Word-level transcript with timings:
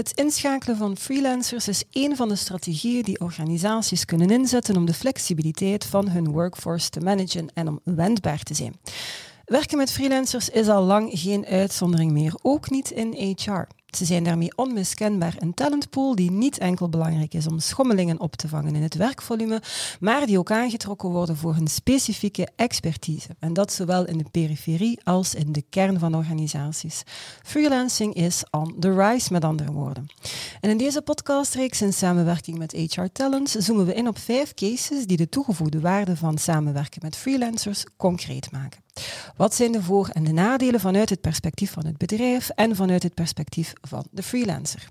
Het 0.00 0.12
inschakelen 0.14 0.76
van 0.76 0.96
freelancers 0.96 1.68
is 1.68 1.84
een 1.92 2.16
van 2.16 2.28
de 2.28 2.36
strategieën 2.36 3.02
die 3.02 3.20
organisaties 3.20 4.04
kunnen 4.04 4.30
inzetten 4.30 4.76
om 4.76 4.84
de 4.84 4.94
flexibiliteit 4.94 5.84
van 5.84 6.08
hun 6.08 6.30
workforce 6.30 6.90
te 6.90 7.00
managen 7.00 7.50
en 7.54 7.68
om 7.68 7.80
wendbaar 7.84 8.42
te 8.42 8.54
zijn. 8.54 8.76
Werken 9.44 9.78
met 9.78 9.92
freelancers 9.92 10.48
is 10.48 10.68
al 10.68 10.82
lang 10.82 11.10
geen 11.12 11.46
uitzondering 11.46 12.12
meer, 12.12 12.34
ook 12.42 12.70
niet 12.70 12.90
in 12.90 13.36
HR. 13.36 13.66
Ze 13.90 14.04
zijn 14.04 14.24
daarmee 14.24 14.56
onmiskenbaar 14.56 15.34
een 15.38 15.54
talentpool 15.54 16.14
die 16.14 16.30
niet 16.30 16.58
enkel 16.58 16.88
belangrijk 16.88 17.34
is 17.34 17.46
om 17.46 17.58
schommelingen 17.58 18.20
op 18.20 18.36
te 18.36 18.48
vangen 18.48 18.74
in 18.74 18.82
het 18.82 18.94
werkvolume, 18.94 19.62
maar 20.00 20.26
die 20.26 20.38
ook 20.38 20.50
aangetrokken 20.50 21.08
worden 21.08 21.36
voor 21.36 21.54
hun 21.54 21.68
specifieke 21.68 22.48
expertise. 22.56 23.28
En 23.38 23.52
dat 23.52 23.72
zowel 23.72 24.06
in 24.06 24.18
de 24.18 24.24
periferie 24.30 25.00
als 25.04 25.34
in 25.34 25.52
de 25.52 25.64
kern 25.70 25.98
van 25.98 26.14
organisaties. 26.14 27.02
Freelancing 27.42 28.14
is 28.14 28.44
on 28.50 28.76
the 28.78 28.94
rise, 28.94 29.32
met 29.32 29.44
andere 29.44 29.72
woorden. 29.72 30.06
En 30.60 30.70
in 30.70 30.78
deze 30.78 31.02
podcastreeks 31.02 31.82
in 31.82 31.92
samenwerking 31.92 32.58
met 32.58 32.72
HR 32.72 33.06
Talents 33.12 33.52
zoomen 33.52 33.86
we 33.86 33.94
in 33.94 34.08
op 34.08 34.18
vijf 34.18 34.54
cases 34.54 35.06
die 35.06 35.16
de 35.16 35.28
toegevoegde 35.28 35.80
waarde 35.80 36.16
van 36.16 36.38
samenwerken 36.38 37.00
met 37.02 37.16
freelancers 37.16 37.84
concreet 37.96 38.50
maken. 38.50 38.80
Wat 39.36 39.54
zijn 39.54 39.72
de 39.72 39.82
voor- 39.82 40.08
en 40.08 40.24
de 40.24 40.32
nadelen 40.32 40.80
vanuit 40.80 41.10
het 41.10 41.20
perspectief 41.20 41.72
van 41.72 41.86
het 41.86 41.96
bedrijf 41.96 42.48
en 42.48 42.76
vanuit 42.76 43.02
het 43.02 43.14
perspectief 43.14 43.72
van 43.80 44.04
de 44.10 44.22
freelancer? 44.22 44.88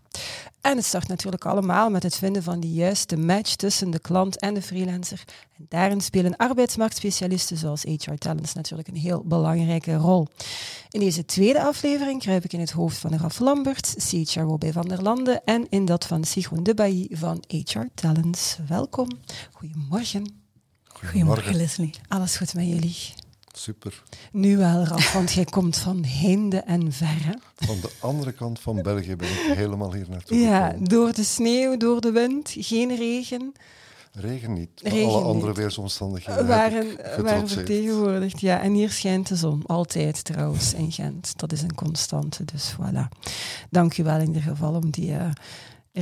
En 0.62 0.76
het 0.76 0.86
start 0.86 1.08
natuurlijk 1.08 1.46
allemaal 1.46 1.90
met 1.90 2.04
het 2.04 2.16
vinden 2.16 2.44
van 2.44 2.60
de 2.60 2.72
juiste 2.72 3.18
match 3.18 3.56
tussen 3.56 3.92
de 3.92 4.00
klant 4.00 4.40
en 4.40 4.54
de 4.54 4.62
freelancer. 4.62 5.24
En 5.58 5.66
daarin 5.70 6.02
spelen 6.02 6.36
arbeidsmarktspecialisten 6.36 7.58
zoals 7.58 7.84
HR 7.84 8.14
Talents 8.14 8.54
natuurlijk 8.54 8.88
een 8.88 8.96
heel 8.96 9.24
belangrijke 9.26 9.96
rol. 9.96 10.28
In 10.90 11.00
deze 11.00 11.26
tweede 11.26 11.62
aflevering 11.62 12.22
kruip 12.22 12.44
ik 12.44 12.54
in 12.54 12.60
het 12.60 12.72
hoofd 12.72 12.98
van 12.98 13.18
Raf 13.18 13.40
Lambert, 13.40 13.96
CHRO 13.98 14.58
bij 14.58 14.72
Van 14.72 14.88
der 14.88 15.02
Landen 15.02 15.44
en 15.44 15.68
in 15.70 15.86
dat 15.86 16.06
van 16.06 16.24
Sigroen 16.24 16.64
de 16.64 16.74
Bailly 16.74 17.08
van 17.12 17.44
HR 17.48 17.86
Talents. 17.94 18.58
Welkom. 18.68 19.08
Goedemorgen. 19.52 20.34
Goedemorgen 20.84 21.56
Leslie. 21.56 21.94
Alles 22.08 22.38
goed 22.38 22.54
met 22.54 22.68
jullie? 22.68 22.96
Super. 23.52 24.04
Nu 24.32 24.58
wel, 24.58 24.84
Raf, 24.84 25.14
want 25.14 25.32
jij 25.32 25.46
komt 25.46 25.78
van 25.78 26.04
heinde 26.04 26.58
en 26.58 26.92
verre. 26.92 27.40
Van 27.56 27.80
de 27.82 27.92
andere 28.00 28.32
kant 28.32 28.60
van 28.60 28.82
België 28.82 29.16
ben 29.16 29.28
ik 29.30 29.54
helemaal 29.56 29.94
hier 29.94 30.06
naartoe 30.10 30.38
Ja, 30.38 30.66
gekomen. 30.68 30.90
door 30.90 31.14
de 31.14 31.24
sneeuw, 31.24 31.78
door 31.78 32.02
de 32.02 32.12
wind, 32.12 32.56
geen 32.60 32.96
regen. 32.96 33.54
Regen 34.12 34.54
niet, 34.54 34.70
Regen 34.84 35.08
alle 35.10 35.22
andere 35.26 35.48
niet. 35.48 35.58
weersomstandigheden 35.58 36.48
waren, 36.48 36.86
waren 37.24 37.48
vertegenwoordigd. 37.48 38.40
Ja, 38.40 38.62
en 38.62 38.74
hier 38.74 38.90
schijnt 38.92 39.28
de 39.28 39.36
zon. 39.36 39.64
Altijd 39.66 40.24
trouwens 40.24 40.74
in 40.74 40.92
Gent. 40.92 41.34
Dat 41.36 41.52
is 41.52 41.62
een 41.62 41.76
constante, 41.76 42.46
dus 42.46 42.74
voilà. 42.74 43.08
Dank 43.70 43.98
u 43.98 44.04
wel 44.04 44.18
in 44.20 44.28
ieder 44.28 44.42
geval 44.42 44.74
om 44.74 44.90
die 44.90 45.14
eh, 45.16 45.30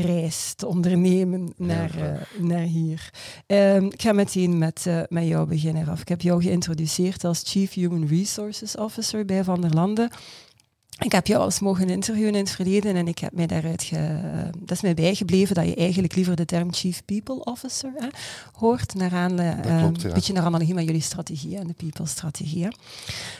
reis 0.02 0.53
te 0.53 0.67
ondernemen 0.67 1.53
naar, 1.58 1.95
eh, 1.98 2.40
naar 2.40 2.62
hier. 2.62 3.09
Ehm, 3.45 3.86
ik 3.86 4.02
ga 4.02 4.12
meteen 4.12 4.58
met, 4.58 4.86
eh, 4.88 5.02
met 5.09 5.28
jou 5.28 5.48
beginnen, 5.48 5.86
Raf. 5.86 6.02
Ik 6.02 6.08
heb 6.08 6.22
jou 6.22 6.42
geïntroduceerd 6.42 7.23
als 7.23 7.42
Chief 7.45 7.74
Human 7.74 8.08
Resources 8.08 8.75
Officer 8.75 9.25
bij 9.25 9.44
Van 9.44 9.62
der 9.62 9.74
Landen. 9.74 10.09
Ik 10.97 11.12
heb 11.12 11.28
jou 11.28 11.40
al 11.40 11.46
eens 11.46 11.59
mogen 11.59 11.90
interviewen 11.90 12.34
in 12.34 12.40
het 12.40 12.50
verleden 12.50 12.96
en 12.96 13.08
ik 13.08 13.19
heb 13.19 13.34
mij 13.34 13.47
daaruit 13.47 13.84
ge, 13.84 13.96
eh, 13.96 14.44
dat 14.58 14.72
is 14.72 14.81
mij 14.81 14.94
bijgebleven 14.94 15.56
dat 15.56 15.66
je 15.66 15.75
eigenlijk 15.75 16.16
liever 16.16 16.35
de 16.35 16.46
term 16.46 16.74
Chief 16.74 17.06
People 17.06 17.44
Officer 17.44 17.91
hè, 17.96 18.08
hoort, 18.53 18.94
naar 18.94 19.14
aan, 19.14 19.40
eh, 19.40 19.56
Dat 19.56 19.66
eh, 19.66 19.79
klopt, 19.79 20.02
ja. 20.02 20.08
een 20.08 20.14
beetje 20.14 20.34
naar 20.34 20.44
analogie 20.44 20.74
met 20.74 20.85
jullie 20.85 21.02
strategie 21.02 21.58
en 21.58 21.68
de 21.68 21.74
people-strategie. 21.74 22.68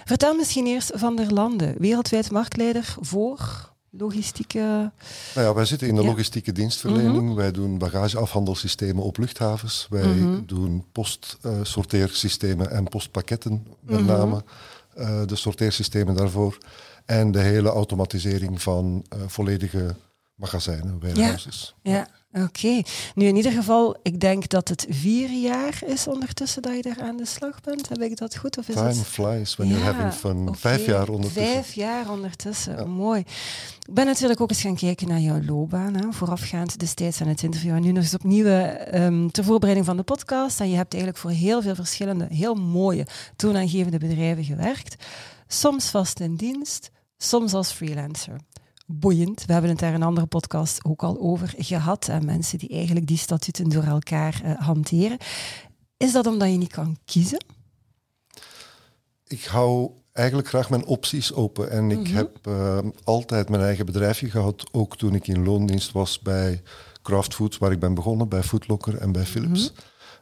Vertel 0.06 0.35
misschien 0.35 0.68
eerst 0.68 0.91
Van 0.95 1.16
der 1.16 1.34
Landen, 1.34 1.75
wereldwijd 1.78 2.31
marktleider 2.31 2.95
voor 3.00 3.75
logistieke... 3.90 4.92
Nou 5.36 5.48
ja, 5.48 5.53
wij 5.53 5.66
zitten 5.66 5.88
in 5.88 5.96
de 5.96 6.02
Ja. 6.02 6.08
logistieke 6.08 6.52
dienstverlening. 6.52 7.34
Wij 7.36 7.52
doen 7.52 7.78
bagageafhandelssystemen 7.78 9.03
op 9.03 9.18
luchthavens. 9.18 9.88
Wij 9.90 10.08
Mhm. 10.16 10.46
doen 10.46 10.86
postsorteersystemen 10.92 12.72
en 12.72 12.84
postpakketten, 12.84 13.68
met 13.81 14.00
Mhm. 14.00 14.06
name. 14.08 14.44
eh, 14.98 15.22
de 15.25 15.36
sorteersystemen 15.36 16.16
daarvoor. 16.16 16.58
En 17.06 17.31
de 17.31 17.40
hele 17.40 17.70
automatisering 17.70 18.62
van 18.62 19.06
eh, 19.09 19.20
volledige 19.28 19.96
magazijnen, 20.36 21.00
warehouses. 21.00 21.75
Ja, 21.81 22.08
oké. 22.31 22.81
Nu 23.15 23.25
in 23.25 23.35
ieder 23.35 23.51
geval, 23.51 23.95
ik 24.03 24.19
denk 24.19 24.49
dat 24.49 24.67
het 24.67 24.85
vier 24.89 25.29
jaar 25.29 25.79
is 25.85 26.07
ondertussen 26.07 26.61
dat 26.61 26.75
je 26.75 26.81
daar 26.81 27.01
aan 27.01 27.17
de 27.17 27.25
slag 27.25 27.61
bent. 27.61 27.89
Heb 27.89 28.01
ik 28.01 28.17
dat 28.17 28.35
goed? 28.38 28.57
Of 28.57 28.67
is 28.67 28.75
Time 28.75 28.88
het... 28.88 28.97
flies 28.97 29.55
when 29.55 29.69
you're 29.69 29.85
Ja, 29.85 29.91
having 29.91 30.13
fun. 30.13 30.55
Vijf 30.55 30.85
jaar 30.85 31.09
ondertussen. 31.09 31.53
Vijf 31.53 31.73
jaar 31.73 32.09
ondertussen, 32.11 32.75
Ja. 32.77 32.85
mooi. 32.85 33.19
Ik 33.88 33.93
ben 33.93 34.05
natuurlijk 34.05 34.41
ook 34.41 34.49
eens 34.49 34.61
gaan 34.61 34.75
kijken 34.75 35.07
naar 35.07 35.19
jouw 35.19 35.41
loopbaan, 35.43 35.93
hè, 35.95 36.11
voorafgaand 36.11 36.79
destijds 36.79 37.21
aan 37.21 37.27
het 37.27 37.43
interview. 37.43 37.71
En 37.75 37.81
nu 37.81 37.91
nog 37.91 38.03
eens 38.03 38.13
opnieuw 38.13 38.45
ehm, 38.45 39.27
ter 39.27 39.44
voorbereiding 39.44 39.85
van 39.85 39.97
de 39.97 40.03
podcast. 40.03 40.59
En 40.59 40.69
je 40.69 40.75
hebt 40.75 40.94
eigenlijk 40.94 41.21
voor 41.23 41.31
heel 41.31 41.61
veel 41.61 41.75
verschillende, 41.75 42.27
heel 42.29 42.55
mooie, 42.55 43.05
toonaangevende 43.35 43.97
bedrijven 43.97 44.44
gewerkt. 44.44 45.05
Soms 45.47 45.89
vast 45.89 46.19
in 46.19 46.35
dienst, 46.35 46.91
soms 47.17 47.53
als 47.53 47.71
freelancer. 47.71 48.35
Boeiend. 48.90 49.46
We 49.46 49.52
hebben 49.53 49.72
het 49.72 49.80
daar 49.80 49.90
in 49.90 49.96
een 49.96 50.03
andere 50.08 50.28
podcast 50.28 50.86
ook 50.86 51.03
al 51.03 51.20
over 51.20 51.53
gehad. 51.58 52.08
En 52.08 52.25
mensen 52.25 52.58
die 52.58 52.70
eigenlijk 52.70 53.08
die 53.08 53.18
statuten 53.18 53.70
door 53.70 53.84
elkaar 53.84 54.42
eh, 54.44 54.59
hanteren. 54.59 55.18
Is 55.98 56.12
dat 56.12 56.28
omdat 56.28 56.50
je 56.52 56.58
niet 56.58 56.72
kan 56.72 56.98
kiezen? 57.06 57.46
Ik 59.28 59.44
hou 59.44 59.92
eigenlijk 60.14 60.48
graag 60.48 60.70
mijn 60.70 60.86
opties 60.86 61.34
open. 61.34 61.72
En 61.72 61.92
ik 61.92 62.00
Mhm. 62.00 62.16
heb 62.16 62.38
eh, 62.48 62.78
altijd 63.03 63.50
mijn 63.50 63.62
eigen 63.62 63.86
bedrijfje 63.86 64.30
gehad, 64.30 64.70
ook 64.72 64.98
toen 64.98 65.16
ik 65.16 65.28
in 65.28 65.44
loondienst 65.44 65.92
was 65.92 66.19
bij 66.19 66.62
Kraft 67.02 67.34
Foods, 67.36 67.58
waar 67.58 67.72
ik 67.72 67.80
ben 67.80 67.94
begonnen, 67.94 68.30
bij 68.30 68.44
Foodlocker 68.44 68.98
en 68.98 69.12
bij 69.12 69.25
Philips. 69.25 69.74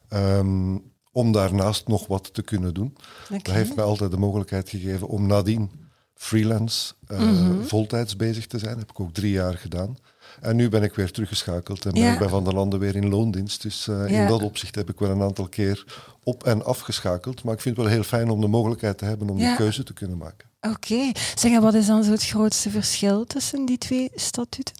Ehm, 0.10 0.78
om 1.12 1.32
daarnaast 1.32 1.88
nog 1.88 2.08
wat 2.08 2.34
te 2.34 2.42
kunnen 2.42 2.74
doen. 2.74 2.98
Dat 3.30 3.48
heeft 3.54 3.76
mij 3.76 3.86
altijd 3.86 4.12
de 4.12 4.18
mogelijkheid 4.18 4.70
gegeven 4.70 5.08
om 5.08 5.28
nadien 5.28 5.72
freelance, 6.16 6.94
eh, 7.08 7.20
Mhm. 7.20 7.62
voltijds 7.64 8.16
bezig 8.16 8.48
te 8.48 8.60
zijn. 8.60 8.78
heb 8.78 8.90
ik 8.90 9.00
ook 9.00 9.14
drie 9.14 9.32
jaar 9.32 9.54
gedaan. 9.58 9.98
En 10.42 10.56
nu 10.56 10.70
ben 10.70 10.84
ik 10.84 10.94
weer 10.96 11.12
teruggeschakeld 11.12 11.86
en 11.86 11.92
ben 11.92 12.02
Ja. 12.02 12.14
ik 12.14 12.20
bij 12.20 12.28
Van 12.30 12.44
der 12.44 12.54
Landen 12.54 12.80
weer 12.80 12.96
in 12.96 13.10
loondienst. 13.10 13.62
Dus 13.62 13.88
eh, 13.88 14.10
Ja. 14.10 14.22
in 14.22 14.28
dat 14.28 14.42
opzicht 14.42 14.76
heb 14.76 14.90
ik 14.90 15.00
wel 15.00 15.10
een 15.10 15.22
aantal 15.22 15.48
keer 15.48 15.86
op- 16.24 16.44
en 16.44 16.66
afgeschakeld. 16.66 17.44
Maar 17.44 17.54
ik 17.54 17.62
vind 17.62 17.76
het 17.78 17.86
wel 17.86 17.94
heel 17.96 18.04
fijn 18.04 18.30
om 18.30 18.42
de 18.42 18.48
mogelijkheid 18.48 18.98
te 18.98 19.06
hebben 19.06 19.30
om 19.30 19.38
Ja. 19.38 19.48
die 19.48 19.56
keuze 19.56 19.84
te 19.84 19.94
kunnen 19.94 20.18
maken. 20.18 20.50
Oké. 20.62 21.12
Zeg, 21.36 21.52
en 21.52 21.62
wat 21.62 21.74
is 21.74 21.86
dan 21.86 22.04
zo 22.04 22.12
het 22.12 22.24
grootste 22.26 22.70
verschil 22.70 23.26
tussen 23.26 23.66
die 23.66 23.78
twee 23.78 24.12
statuten? 24.16 24.76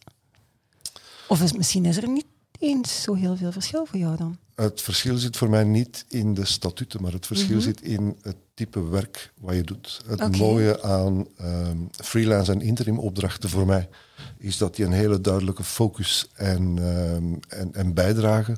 Of 1.28 1.42
is, 1.42 1.54
misschien 1.54 1.86
is 1.86 1.98
er 1.98 2.10
niet 2.10 2.26
eens 2.60 3.02
zo 3.02 3.14
heel 3.14 3.36
veel 3.38 3.52
verschil 3.52 3.86
voor 3.86 4.00
jou 4.00 4.18
dan? 4.18 4.38
Het 4.56 4.82
verschil 4.82 5.18
zit 5.18 5.38
voor 5.38 5.50
mij 5.50 5.64
niet 5.64 6.06
in 6.08 6.34
de 6.34 6.46
statuten, 6.46 7.02
maar 7.02 7.12
het 7.12 7.26
verschil 7.26 7.56
Mhm. 7.56 7.64
zit 7.66 7.82
in 7.82 8.18
het 8.22 8.36
type 8.56 8.90
werk 8.90 9.32
wat 9.40 9.56
je 9.56 9.64
doet. 9.64 10.02
Het 10.08 10.38
mooie 10.38 10.82
aan 10.84 11.28
ehm, 11.38 11.78
freelance 11.92 12.52
en 12.52 12.62
interim 12.62 13.00
opdrachten 13.00 13.50
voor 13.50 13.66
mij 13.66 13.90
is 14.38 14.58
dat 14.58 14.76
die 14.76 14.86
een 14.86 14.92
hele 14.92 15.22
duidelijke 15.22 15.64
focus 15.64 16.30
en, 16.36 16.78
ehm, 16.78 17.60
en, 17.60 17.74
en 17.74 17.94
bijdrage 17.94 18.58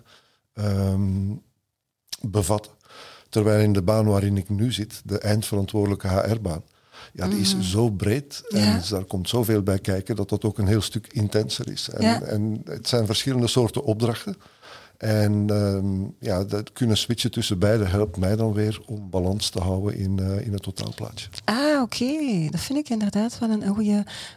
ehm, 0.54 1.34
bevatten. 2.22 2.72
Terwijl 3.30 3.62
in 3.64 3.74
de 3.74 3.82
baan 3.82 4.06
waarin 4.06 4.38
ik 4.38 4.50
nu 4.50 4.72
zit, 4.72 5.02
de 5.06 5.20
eindverantwoordelijke 5.20 6.08
HR-baan, 6.08 6.64
ja, 7.14 7.28
die 7.28 7.40
is 7.40 7.60
zo 7.60 7.90
breed 7.90 8.42
Mhm. 8.50 8.64
Ja. 8.64 8.76
en 8.76 8.82
daar 8.90 9.04
komt 9.06 9.30
zoveel 9.30 9.62
bij 9.62 9.80
kijken 9.80 10.16
dat 10.16 10.30
dat 10.30 10.44
ook 10.46 10.58
een 10.58 10.68
heel 10.68 10.82
stuk 10.82 11.08
intenser 11.14 11.72
is. 11.72 11.90
En, 11.90 12.02
Ja. 12.02 12.22
en 12.22 12.62
het 12.66 12.88
zijn 12.88 13.06
verschillende 13.06 13.48
soorten 13.48 13.84
opdrachten. 13.84 14.36
En 14.98 15.46
ehm, 15.50 16.28
ja, 16.30 16.44
dat 16.44 16.74
kunnen 16.74 16.98
switchen 16.98 17.32
tussen 17.32 17.60
beide 17.60 17.86
helpt 17.86 18.18
mij 18.18 18.36
dan 18.36 18.54
weer 18.54 18.82
om 18.86 19.10
balans 19.10 19.50
te 19.50 19.60
houden 19.60 19.98
in, 19.98 20.20
eh, 20.20 20.46
in 20.46 20.54
het 20.54 20.64
totaalplaatje. 20.64 21.28
Ah, 21.44 21.82
oké. 21.82 22.48
Dat 22.50 22.60
vind 22.60 22.80
ik 22.80 22.90
inderdaad 22.90 23.40
wel 23.40 23.50
een, 23.50 23.66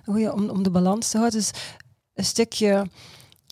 goede 0.06 0.32
om, 0.32 0.48
om 0.48 0.62
de 0.62 0.70
balans 0.70 1.08
te 1.08 1.16
houden. 1.16 1.38
Dus 1.38 1.50
een 2.14 2.24
stukje 2.24 2.86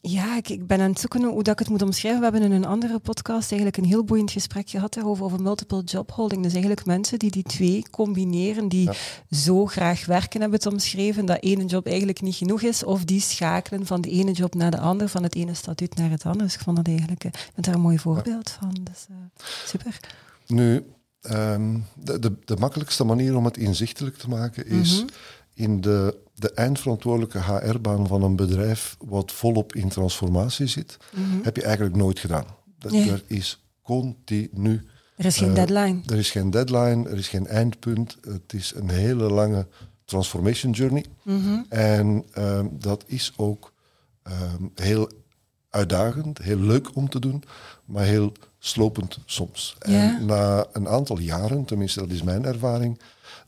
Ja, 0.01 0.37
ik, 0.37 0.49
ik, 0.49 0.67
ben 0.67 0.81
aan 0.81 0.91
het 0.91 1.01
zoeken 1.01 1.25
hoe 1.25 1.43
dat 1.43 1.53
ik 1.53 1.59
het 1.59 1.69
moet 1.69 1.83
omschrijven. 1.83 2.21
We 2.21 2.27
hebben 2.27 2.43
in 2.43 2.53
een 2.53 2.65
andere 2.65 2.99
podcast 2.99 3.51
eigenlijk 3.51 3.77
een 3.77 3.85
heel 3.85 4.05
boeiend 4.05 4.31
gesprek 4.31 4.71
gehad 4.71 4.95
daarover, 4.95 5.25
over 5.25 5.43
multiple 5.43 5.83
job 5.83 6.13
holding. 6.13 6.43
Dus 6.43 6.53
eigenlijk 6.53 6.85
mensen 6.85 7.19
die 7.19 7.31
die 7.31 7.43
twee 7.43 7.85
combineren, 7.91 8.69
die 8.69 8.91
zo 9.31 9.67
graag 9.67 10.07
werken, 10.07 10.41
hebben 10.41 10.59
het 10.59 10.73
omschreven, 10.73 11.27
dat 11.27 11.43
ene 11.43 11.65
job 11.65 11.87
eigenlijk 11.87 12.21
niet 12.21 12.35
genoeg 12.35 12.63
is, 12.63 12.85
of 12.85 13.05
die 13.05 13.21
schakelen 13.21 13.87
van 13.87 14.01
de 14.01 14.11
ene 14.11 14.33
job 14.33 14.55
naar 14.55 14.71
de 14.71 14.79
andere, 14.79 15.11
van 15.11 15.23
het 15.23 15.35
ene 15.35 15.55
statuut 15.55 15.97
naar 15.97 16.11
het 16.11 16.25
andere. 16.25 16.45
Dus 16.45 16.55
ik 16.55 16.61
vond 16.61 16.77
dat 16.77 16.87
eigenlijk 16.87 17.25
daar 17.55 17.75
een 17.75 17.81
mooi 17.81 17.99
voorbeeld 17.99 18.51
van. 18.51 18.77
Dus 18.83 19.07
uh, 19.11 19.17
super. 19.65 20.01
Nu, 20.47 20.85
um, 21.33 21.85
de, 21.95 22.19
de, 22.19 22.33
de, 22.45 22.57
makkelijkste 22.57 23.05
manier 23.05 23.37
om 23.37 23.45
het 23.45 23.57
inzichtelijk 23.57 24.17
te 24.17 24.29
maken 24.29 24.67
is 24.67 24.93
mm 24.93 24.99
-hmm. 24.99 25.09
in 25.55 25.81
de 25.81 26.27
de 26.39 26.53
eindverantwoordelijke 26.53 27.39
HR-baan 27.39 28.07
van 28.07 28.23
een 28.23 28.37
bedrijf 28.37 28.97
wat 28.99 29.33
volop 29.33 29.75
in 29.75 29.89
transformatie 29.89 30.67
zit, 30.67 30.97
mm 31.13 31.31
-hmm. 31.31 31.41
heb 31.43 31.57
je 31.57 31.63
eigenlijk 31.63 31.97
nooit 31.97 32.19
gedaan. 32.19 32.45
Dat, 32.79 32.93
Nee. 32.93 33.11
Er 33.11 33.23
is 33.27 33.65
continu. 33.83 34.87
Er 35.17 35.25
is 35.25 35.37
geen 35.37 35.49
eh, 35.49 35.55
deadline. 35.55 36.01
Er 36.07 36.17
is 36.17 36.31
geen 36.31 36.51
deadline, 36.51 37.09
er 37.09 37.17
is 37.17 37.29
geen 37.29 37.47
eindpunt. 37.47 38.17
Het 38.21 38.53
is 38.53 38.73
een 38.77 38.89
hele 38.89 39.31
lange 39.31 39.67
transformation 40.05 40.73
journey. 40.73 41.05
Mhm. 41.23 41.63
En 41.69 42.25
ehm, 42.33 42.67
dat 42.73 43.05
is 43.07 43.33
ook 43.37 43.73
ehm, 44.23 44.63
heel 44.75 45.11
uitdagend, 45.71 46.39
heel 46.39 46.59
leuk 46.59 46.97
om 46.97 47.09
te 47.09 47.21
doen, 47.21 47.43
maar 47.85 48.05
heel 48.05 48.33
slopend 48.69 49.19
soms. 49.27 49.77
Ja. 49.87 50.19
En 50.19 50.27
na 50.27 50.67
een 50.73 50.89
aantal 50.89 51.19
jaren, 51.19 51.65
tenminste 51.65 52.01
dat 52.01 52.11
is 52.11 52.23
mijn 52.23 52.45
ervaring, 52.45 52.99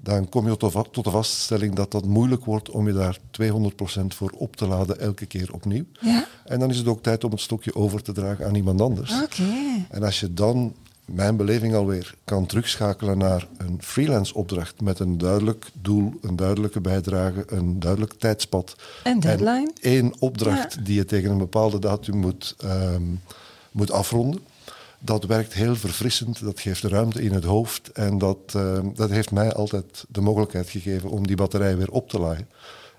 dan 0.03 0.29
kom 0.29 0.49
je 0.49 0.57
tot, 0.57 1.05
de 1.05 1.11
vaststelling 1.11 1.75
dat 1.75 1.91
dat 1.91 2.05
moeilijk 2.05 2.45
wordt 2.45 2.71
om 2.71 2.87
je 2.87 2.93
daar 2.93 3.19
200% 3.43 4.07
voor 4.09 4.31
op 4.37 4.57
te 4.57 4.67
laden 4.67 5.01
elke 5.01 5.27
keer 5.27 5.53
opnieuw. 5.53 5.85
Ja, 6.01 6.27
En 6.45 6.59
dan 6.59 6.71
is 6.71 6.77
het 6.77 6.87
ook 6.87 7.03
tijd 7.03 7.25
om 7.25 7.31
het 7.31 7.41
stokje 7.41 7.75
over 7.75 8.03
te 8.03 8.13
dragen 8.13 8.47
aan 8.47 8.55
iemand 8.55 8.81
anders. 8.81 9.23
oké. 9.23 9.43
En 9.91 10.03
als 10.03 10.21
je 10.21 10.35
dan, 10.35 10.75
mijn 11.05 11.37
beleving 11.37 11.75
alweer, 11.75 12.15
kan 12.25 12.47
terugschakelen 12.47 13.19
naar 13.19 13.47
een 13.57 13.79
freelance 13.81 14.35
opdracht 14.35 14.81
met 14.81 14.99
een 14.99 15.19
duidelijk 15.19 15.71
doel, 15.81 16.15
een 16.23 16.37
duidelijke 16.37 16.81
bijdrage, 16.81 17.45
een 17.47 17.81
duidelijk 17.81 18.13
tijdspad. 18.13 18.77
Een 19.05 19.21
deadline. 19.21 19.73
En 19.81 19.91
één 19.91 20.15
opdracht 20.19 20.85
die 20.85 20.95
je 20.95 21.05
tegen 21.05 21.31
een 21.31 21.39
bepaalde 21.39 21.79
datum 21.79 22.17
moet, 22.17 22.55
ehm, 22.59 23.03
moet 23.71 23.91
afronden. 23.91 24.41
Dat 25.03 25.25
werkt 25.25 25.53
heel 25.55 25.77
verfrissend, 25.77 26.41
dat 26.45 26.61
geeft 26.61 26.83
ruimte 26.83 27.23
in 27.23 27.33
het 27.33 27.45
hoofd 27.45 27.93
en 27.93 28.19
dat, 28.19 28.39
ehm, 28.47 28.89
dat 28.95 29.11
heeft 29.11 29.31
mij 29.31 29.53
altijd 29.53 30.05
de 30.09 30.21
mogelijkheid 30.21 30.71
gegeven 30.71 31.11
om 31.11 31.27
die 31.27 31.37
batterij 31.37 31.77
weer 31.77 31.91
op 31.91 32.09
te 32.09 32.19
laden. 32.19 32.49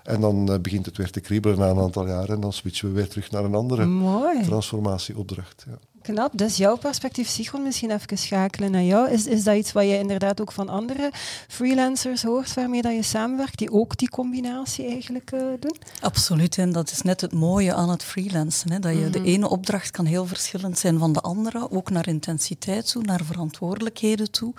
En 0.02 0.20
dan 0.20 0.52
eh, 0.52 0.58
begint 0.58 0.86
het 0.86 0.96
weer 0.96 1.10
te 1.10 1.20
kriebelen 1.20 1.58
na 1.58 1.68
een 1.68 1.78
aantal 1.78 2.06
jaren 2.06 2.34
en 2.34 2.40
dan 2.40 2.52
switchen 2.52 2.88
we 2.88 2.94
weer 2.94 3.08
terug 3.08 3.30
naar 3.30 3.44
een 3.44 3.54
andere 3.54 3.86
Mooi. 3.86 4.42
transformatieopdracht. 4.42 5.64
Ja. 5.68 5.78
Knap. 6.02 6.30
Dus 6.38 6.56
jouw 6.56 6.76
perspectief, 6.76 7.28
Sigon, 7.28 7.62
misschien 7.62 7.90
even 7.90 8.18
schakelen 8.18 8.70
naar 8.70 8.82
jou. 8.82 9.10
Is, 9.10 9.26
is 9.26 9.44
dat 9.44 9.56
iets 9.56 9.72
wat 9.72 9.84
je 9.84 9.98
inderdaad 9.98 10.40
ook 10.40 10.52
van 10.52 10.68
andere 10.68 11.10
freelancers 11.48 12.22
hoort 12.22 12.54
waarmee 12.54 12.82
dat 12.82 12.92
je 12.94 13.02
samenwerkt, 13.02 13.58
die 13.58 13.72
ook 13.72 13.96
die 13.96 14.08
combinatie 14.10 14.86
eigenlijk 14.86 15.30
eh, 15.32 15.40
doen? 15.60 15.76
Absoluut, 16.00 16.58
en 16.58 16.72
dat 16.72 16.90
is 16.90 17.02
net 17.02 17.20
het 17.20 17.32
mooie 17.32 17.74
aan 17.74 17.90
het 17.90 18.02
freelancen. 18.04 18.72
Hè, 18.72 18.78
dat 18.78 18.92
je 18.98 19.10
de 19.10 19.22
ene 19.22 19.48
opdracht 19.48 19.90
kan 19.90 20.04
heel 20.04 20.26
verschillend 20.26 20.78
zijn 20.78 20.98
van 20.98 21.12
de 21.12 21.20
andere, 21.20 21.70
ook 21.70 21.90
naar 21.90 22.08
intensiteit 22.08 22.90
toe, 22.90 23.02
naar 23.02 23.20
verantwoordelijkheden 23.24 24.30
toe. 24.30 24.54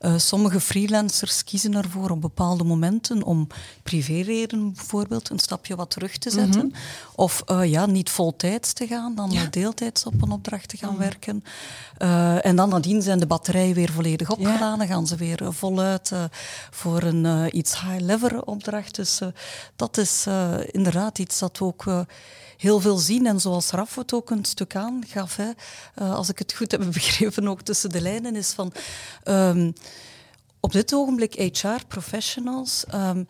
Uh, 0.00 0.14
sommige 0.16 0.60
freelancers 0.60 1.44
kiezen 1.44 1.74
ervoor 1.74 2.10
op 2.10 2.20
bepaalde 2.20 2.64
momenten 2.64 3.22
om 3.22 3.46
privéreden 3.82 4.72
bijvoorbeeld 4.72 5.30
een 5.30 5.38
stapje 5.38 5.76
wat 5.76 5.90
terug 5.90 6.16
te 6.18 6.30
zetten. 6.30 6.72
Of 7.14 7.42
uh, 7.50 7.64
ja, 7.70 7.86
niet 7.86 8.10
voltijds 8.10 8.72
te 8.72 8.86
gaan, 8.86 9.14
dan 9.14 9.30
Ja. 9.30 9.46
deeltijds 9.50 10.04
op 10.04 10.22
een 10.22 10.30
opdracht 10.30 10.68
te 10.68 10.76
gaan 10.76 10.87
werken. 10.96 11.44
Uh, 11.98 12.44
en 12.44 12.56
dan 12.56 12.68
nadien 12.68 13.02
zijn 13.02 13.18
de 13.18 13.26
batterijen 13.26 13.74
weer 13.74 13.92
volledig 13.92 14.30
opgeladen, 14.30 14.86
gaan 14.86 15.06
ze 15.06 15.16
weer 15.16 15.52
voluit 15.52 16.10
uh, 16.10 16.24
voor 16.70 17.02
een 17.02 17.24
uh, 17.24 17.44
iets 17.50 17.80
high-level 17.80 18.40
opdracht. 18.40 18.94
Dus 18.94 19.20
dat 19.76 19.96
is 19.96 20.26
inderdaad 20.70 21.18
iets 21.18 21.38
dat 21.38 21.58
we 21.58 21.64
ook 21.64 21.84
heel 22.56 22.80
veel 22.80 22.96
zien. 22.96 23.26
En 23.26 23.40
zoals 23.40 23.70
Raf 23.70 23.94
het 23.94 24.12
ook 24.12 24.30
een 24.30 24.44
stuk 24.44 24.76
aangaf, 24.76 25.36
hè, 25.36 25.50
als 25.94 26.28
ik 26.28 26.38
het 26.38 26.54
goed 26.54 26.70
heb 26.70 26.84
begrepen, 26.92 27.48
ook 27.48 27.62
tussen 27.62 27.90
de 27.90 28.00
lijnen, 28.00 28.36
is 28.36 28.50
van 28.50 28.72
um, 29.24 29.72
op 30.60 30.72
dit 30.72 30.94
ogenblik 30.94 31.34
HR-professionals. 31.34 32.84
Um, 32.94 33.26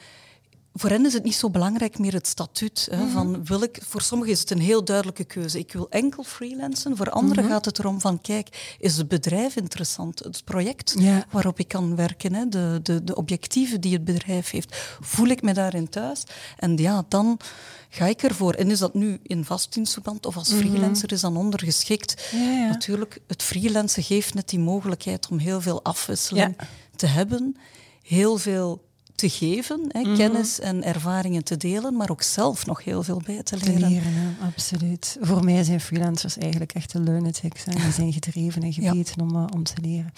voor 0.74 0.90
hen 0.90 1.06
is 1.06 1.12
het 1.12 1.24
niet 1.24 1.34
zo 1.34 1.50
belangrijk 1.50 1.98
meer 1.98 2.12
het 2.12 2.26
statuut. 2.26 2.88
Hè, 2.90 2.96
mm 2.96 3.02
-hmm. 3.02 3.10
van 3.10 3.44
wil 3.44 3.62
ik, 3.62 3.80
voor 3.88 4.02
sommigen 4.02 4.32
is 4.32 4.40
het 4.40 4.50
een 4.50 4.60
heel 4.60 4.84
duidelijke 4.84 5.24
keuze. 5.24 5.58
Ik 5.58 5.72
wil 5.72 5.90
enkel 5.90 6.22
freelancen. 6.22 6.96
Voor 6.96 7.10
anderen 7.10 7.42
mm 7.42 7.48
-hmm. 7.48 7.52
gaat 7.52 7.64
het 7.64 7.78
erom 7.78 8.00
van, 8.00 8.20
kijk, 8.20 8.76
is 8.78 8.96
het 8.96 9.08
bedrijf 9.08 9.56
interessant? 9.56 10.18
Het 10.18 10.44
project 10.44 10.94
ja. 10.98 11.26
waarop 11.30 11.58
ik 11.58 11.68
kan 11.68 11.96
werken, 11.96 12.34
hè, 12.34 12.48
de, 12.48 12.80
de, 12.82 13.04
de 13.04 13.14
objectieven 13.14 13.80
die 13.80 13.92
het 13.92 14.04
bedrijf 14.04 14.50
heeft, 14.50 14.76
voel 15.00 15.26
ik 15.26 15.42
me 15.42 15.52
daarin 15.52 15.88
thuis? 15.88 16.24
En 16.56 16.76
ja, 16.76 17.04
dan 17.08 17.40
ga 17.88 18.06
ik 18.06 18.22
ervoor. 18.22 18.54
En 18.54 18.70
is 18.70 18.78
dat 18.78 18.94
nu 18.94 19.18
in 19.22 19.44
vastdienstverband 19.44 20.26
of 20.26 20.36
als 20.36 20.48
freelancer, 20.48 20.86
mm 20.86 21.00
-hmm. 21.00 21.14
is 21.14 21.20
dan 21.20 21.36
ondergeschikt. 21.36 22.28
Ja, 22.32 22.38
ja. 22.38 22.68
Natuurlijk, 22.68 23.18
het 23.26 23.42
freelancen 23.42 24.02
geeft 24.02 24.34
net 24.34 24.48
die 24.48 24.58
mogelijkheid 24.58 25.28
om 25.30 25.38
heel 25.38 25.60
veel 25.60 25.84
afwisseling 25.84 26.56
te 26.96 27.06
hebben. 27.06 27.56
Heel 28.02 28.36
veel 28.36 28.88
geven, 29.26 29.84
hè, 29.88 30.02
-hmm. 30.02 30.16
kennis 30.16 30.60
en 30.60 30.84
ervaringen 30.84 31.44
te 31.44 31.56
delen, 31.56 31.96
maar 31.96 32.10
ook 32.10 32.22
zelf 32.22 32.66
nog 32.66 32.84
heel 32.84 33.02
veel 33.02 33.20
bij 33.24 33.42
te 33.42 33.56
leren. 33.56 33.80
Te 33.80 33.88
leren, 33.88 34.12
hè? 34.12 34.46
absoluut. 34.46 35.16
Voor 35.20 35.44
mij 35.44 35.62
zijn 35.62 35.80
freelancers 35.80 36.38
eigenlijk 36.38 36.72
echt 36.72 36.92
de 36.92 37.00
lunatics. 37.00 37.64
Hè? 37.64 37.72
Die 37.72 37.92
zijn 37.92 38.12
gedreven 38.12 38.62
en 38.62 38.72
gebeten 38.82 39.14
ja. 39.16 39.22
om, 39.22 39.36
uh, 39.36 39.44
om 39.54 39.62
te 39.62 39.74
leren. 39.82 40.12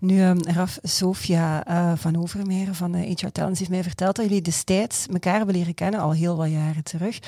Nu, 0.00 0.22
um, 0.22 0.42
Raf, 0.42 0.78
Sofia 0.82 1.68
uh, 1.68 1.92
van 1.96 2.16
Overmeijer 2.16 2.74
van 2.74 2.94
HR 2.94 3.28
Talents 3.32 3.58
heeft 3.58 3.70
mij 3.70 3.82
verteld 3.82 4.16
dat 4.16 4.24
jullie 4.24 4.42
destijds 4.42 5.06
elkaar 5.12 5.36
hebben 5.36 5.54
leren 5.54 5.74
kennen, 5.74 6.00
al 6.00 6.12
heel 6.12 6.36
wat 6.36 6.50
jaren 6.50 6.84
terug. 6.84 7.18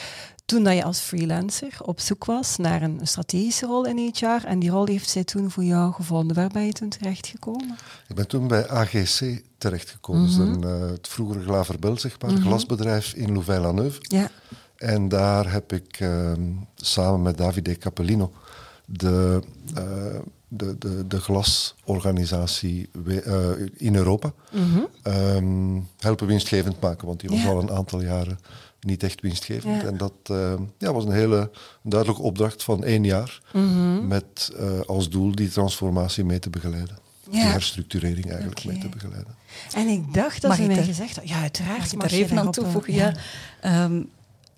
Toen 0.47 0.63
dat 0.63 0.75
je 0.75 0.85
als 0.85 1.01
freelancer 1.01 1.77
op 1.83 2.01
zoek 2.01 2.25
was 2.25 2.57
naar 2.57 2.83
een 2.83 3.01
strategische 3.03 3.67
rol 3.67 3.87
in 3.87 4.13
HR 4.15 4.47
en 4.47 4.59
die 4.59 4.71
rol 4.71 4.87
heeft 4.87 5.09
zij 5.09 5.25
toen 5.25 5.51
voor 5.51 5.65
jou 5.65 5.93
gevonden. 5.93 6.37
Waar 6.37 6.49
ben 6.49 6.67
je 6.67 6.73
toen 6.73 6.89
terechtgekomen? 6.89 7.77
Ik 8.09 8.15
ben 8.15 8.29
toen 8.29 8.49
bij 8.49 8.69
AGC 8.69 9.43
terechtgekomen. 9.59 10.23
Mm 10.23 10.29
-hmm. 10.29 10.61
Dat 10.61 10.71
is 10.71 10.77
een, 10.77 10.85
uh, 10.85 10.91
het 10.91 11.09
vroegere 11.09 11.43
Glaverbel, 11.43 11.99
zeg 11.99 12.21
maar, 12.21 12.31
mm 12.31 12.37
-hmm. 12.37 12.47
glasbedrijf 12.47 13.15
in 13.15 13.33
Louvain-la-Neuve. 13.33 13.99
Ja. 14.01 14.31
En 14.77 15.09
daar 15.09 15.53
heb 15.53 15.73
ik 15.73 16.01
uh, 16.01 16.33
samen 16.75 17.23
met 17.23 17.39
Davide 17.39 17.79
Capellino 17.79 18.33
de, 18.87 19.43
uh, 19.79 20.21
de, 20.49 20.79
de, 20.79 21.07
de 21.07 21.21
glasorganisatie 21.21 22.89
in 23.77 23.95
Europa 23.95 24.33
mm 24.53 24.73
-hmm. 24.73 25.13
um, 25.13 25.89
helpen 25.99 26.27
winstgevend 26.27 26.81
maken, 26.81 27.07
want 27.07 27.21
die 27.21 27.31
was 27.31 27.43
ja. 27.43 27.49
al 27.49 27.61
een 27.61 27.71
aantal 27.71 28.03
jaren 28.03 28.39
niet 28.81 29.03
echt 29.03 29.21
winstgevend. 29.21 29.83
Ja. 29.83 29.89
En 29.89 29.97
dat 29.97 30.13
uh, 30.31 30.55
ja, 30.79 30.93
was 30.93 31.05
een 31.05 31.13
hele 31.13 31.51
duidelijke 31.83 32.23
opdracht 32.23 32.63
van 32.63 32.85
één 32.85 33.05
jaar 33.05 33.41
Mhm. 33.53 34.07
met 34.07 34.53
uh, 34.61 34.81
als 34.81 35.09
doel 35.09 35.35
die 35.35 35.49
transformatie 35.49 36.25
mee 36.25 36.39
te 36.39 36.51
begeleiden. 36.51 36.99
Ja. 37.25 37.31
Die 37.31 37.41
herstructurering 37.41 38.27
eigenlijk 38.31 38.59
okay. 38.59 38.73
mee 38.73 38.83
te 38.83 38.89
begeleiden. 38.89 39.35
En 39.75 39.89
ik 39.89 40.15
dacht 40.15 40.41
dat 40.43 40.51
Mag 40.51 40.61
ze 40.61 40.67
mij 40.67 40.85
gezegd 40.85 41.17
had, 41.17 41.29
ja 41.29 41.41
uiteraard. 41.41 41.79
Mag 41.79 41.93
ik 41.93 42.01
daar 42.01 42.11
even 42.11 42.39
aan 42.39 42.51
toevoegen? 42.51 42.95
Ja. 42.95 43.15
ja. 43.63 43.85
Um, 43.85 44.09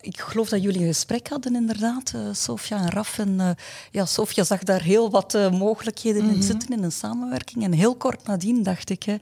ik 0.08 0.20
geloof 0.20 0.48
dat 0.48 0.62
jullie 0.62 0.80
een 0.80 0.86
gesprek 0.86 1.28
hadden, 1.28 1.54
inderdaad, 1.54 2.12
uh, 2.16 2.20
Sofia 2.32 2.76
en 2.76 2.90
Raf. 2.90 3.18
En 3.18 3.28
uh, 3.28 3.50
ja, 3.90 4.06
Sofia 4.06 4.44
zag 4.44 4.62
daar 4.62 4.82
heel 4.82 5.10
wat 5.10 5.34
uh, 5.34 5.50
mogelijkheden 5.50 6.30
in 6.30 6.42
zitten 6.42 6.68
in 6.68 6.82
een 6.82 6.92
samenwerking. 6.92 7.64
En 7.64 7.72
heel 7.72 7.94
kort 7.94 8.26
nadien, 8.26 8.62
dacht 8.62 8.90
ik, 8.90 9.02
hè, 9.02 9.16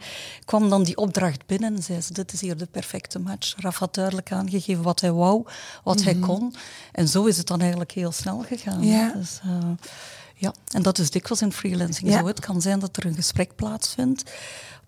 kwam 0.45 0.69
dan 0.69 0.83
die 0.83 0.97
opdracht 0.97 1.47
binnen 1.47 1.75
en 1.75 1.83
zei 1.83 2.01
ze, 2.01 2.13
dit 2.13 2.33
is 2.33 2.41
hier 2.41 2.57
de 2.57 2.67
perfecte 2.67 3.19
match. 3.19 3.55
Raf 3.57 3.79
had 3.79 3.95
duidelijk 3.95 4.33
aangegeven 4.33 4.83
wat 4.83 5.01
hij 5.01 5.13
wou, 5.13 5.45
wat 5.85 6.03
hij 6.03 6.15
kon. 6.15 6.55
En 6.93 7.09
zo 7.09 7.25
is 7.25 7.37
het 7.37 7.47
dan 7.47 7.61
eigenlijk 7.61 7.93
heel 7.93 8.13
snel 8.13 8.45
gegaan. 8.49 8.85
Ja. 8.85 9.13
Dus, 9.13 9.41
ja, 10.35 10.55
en 10.73 10.83
dat 10.83 10.99
is 10.99 11.11
dikwijls 11.11 11.43
in 11.43 11.53
freelancing 11.53 12.11
ja. 12.11 12.19
zo. 12.19 12.27
Het 12.27 12.41
kan 12.41 12.61
zijn 12.61 12.79
dat 12.79 12.97
er 12.97 13.07
een 13.07 13.15
gesprek 13.15 13.55
plaatsvindt. 13.55 14.31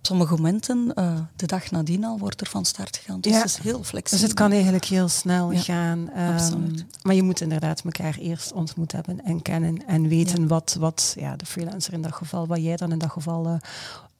Sommige 0.08 0.34
momenten, 0.34 0.92
uh, 0.94 1.18
de 1.36 1.46
dag 1.46 1.70
nadien 1.70 2.04
al, 2.04 2.18
wordt 2.18 2.40
er 2.40 2.46
van 2.46 2.64
start 2.64 2.96
gegaan. 2.96 3.20
Dus 3.20 3.32
ja. 3.32 3.38
het 3.38 3.48
is 3.48 3.56
heel 3.56 3.82
flexibel. 3.84 4.18
Dus 4.18 4.28
het 4.28 4.34
kan 4.34 4.52
eigenlijk 4.52 4.84
heel 4.84 5.08
snel 5.08 5.52
ja, 5.52 5.60
gaan. 5.60 5.98
Um, 6.16 6.32
absoluut. 6.32 6.84
Maar 7.02 7.14
je 7.14 7.22
moet 7.22 7.40
inderdaad 7.40 7.82
elkaar 7.84 8.16
eerst 8.18 8.52
ontmoet 8.52 8.92
hebben 8.92 9.24
en 9.24 9.42
kennen 9.42 9.86
en 9.86 10.08
weten 10.08 10.46
wat, 10.46 10.76
wat 10.78 11.14
ja, 11.18 11.36
de 11.36 11.46
freelancer 11.46 11.92
in 11.92 12.02
dat 12.02 12.12
geval, 12.12 12.46
wat 12.46 12.62
jij 12.62 12.76
dan 12.76 12.92
in 12.92 12.98
dat 12.98 13.10
geval... 13.10 13.46
Uh, 13.46 13.54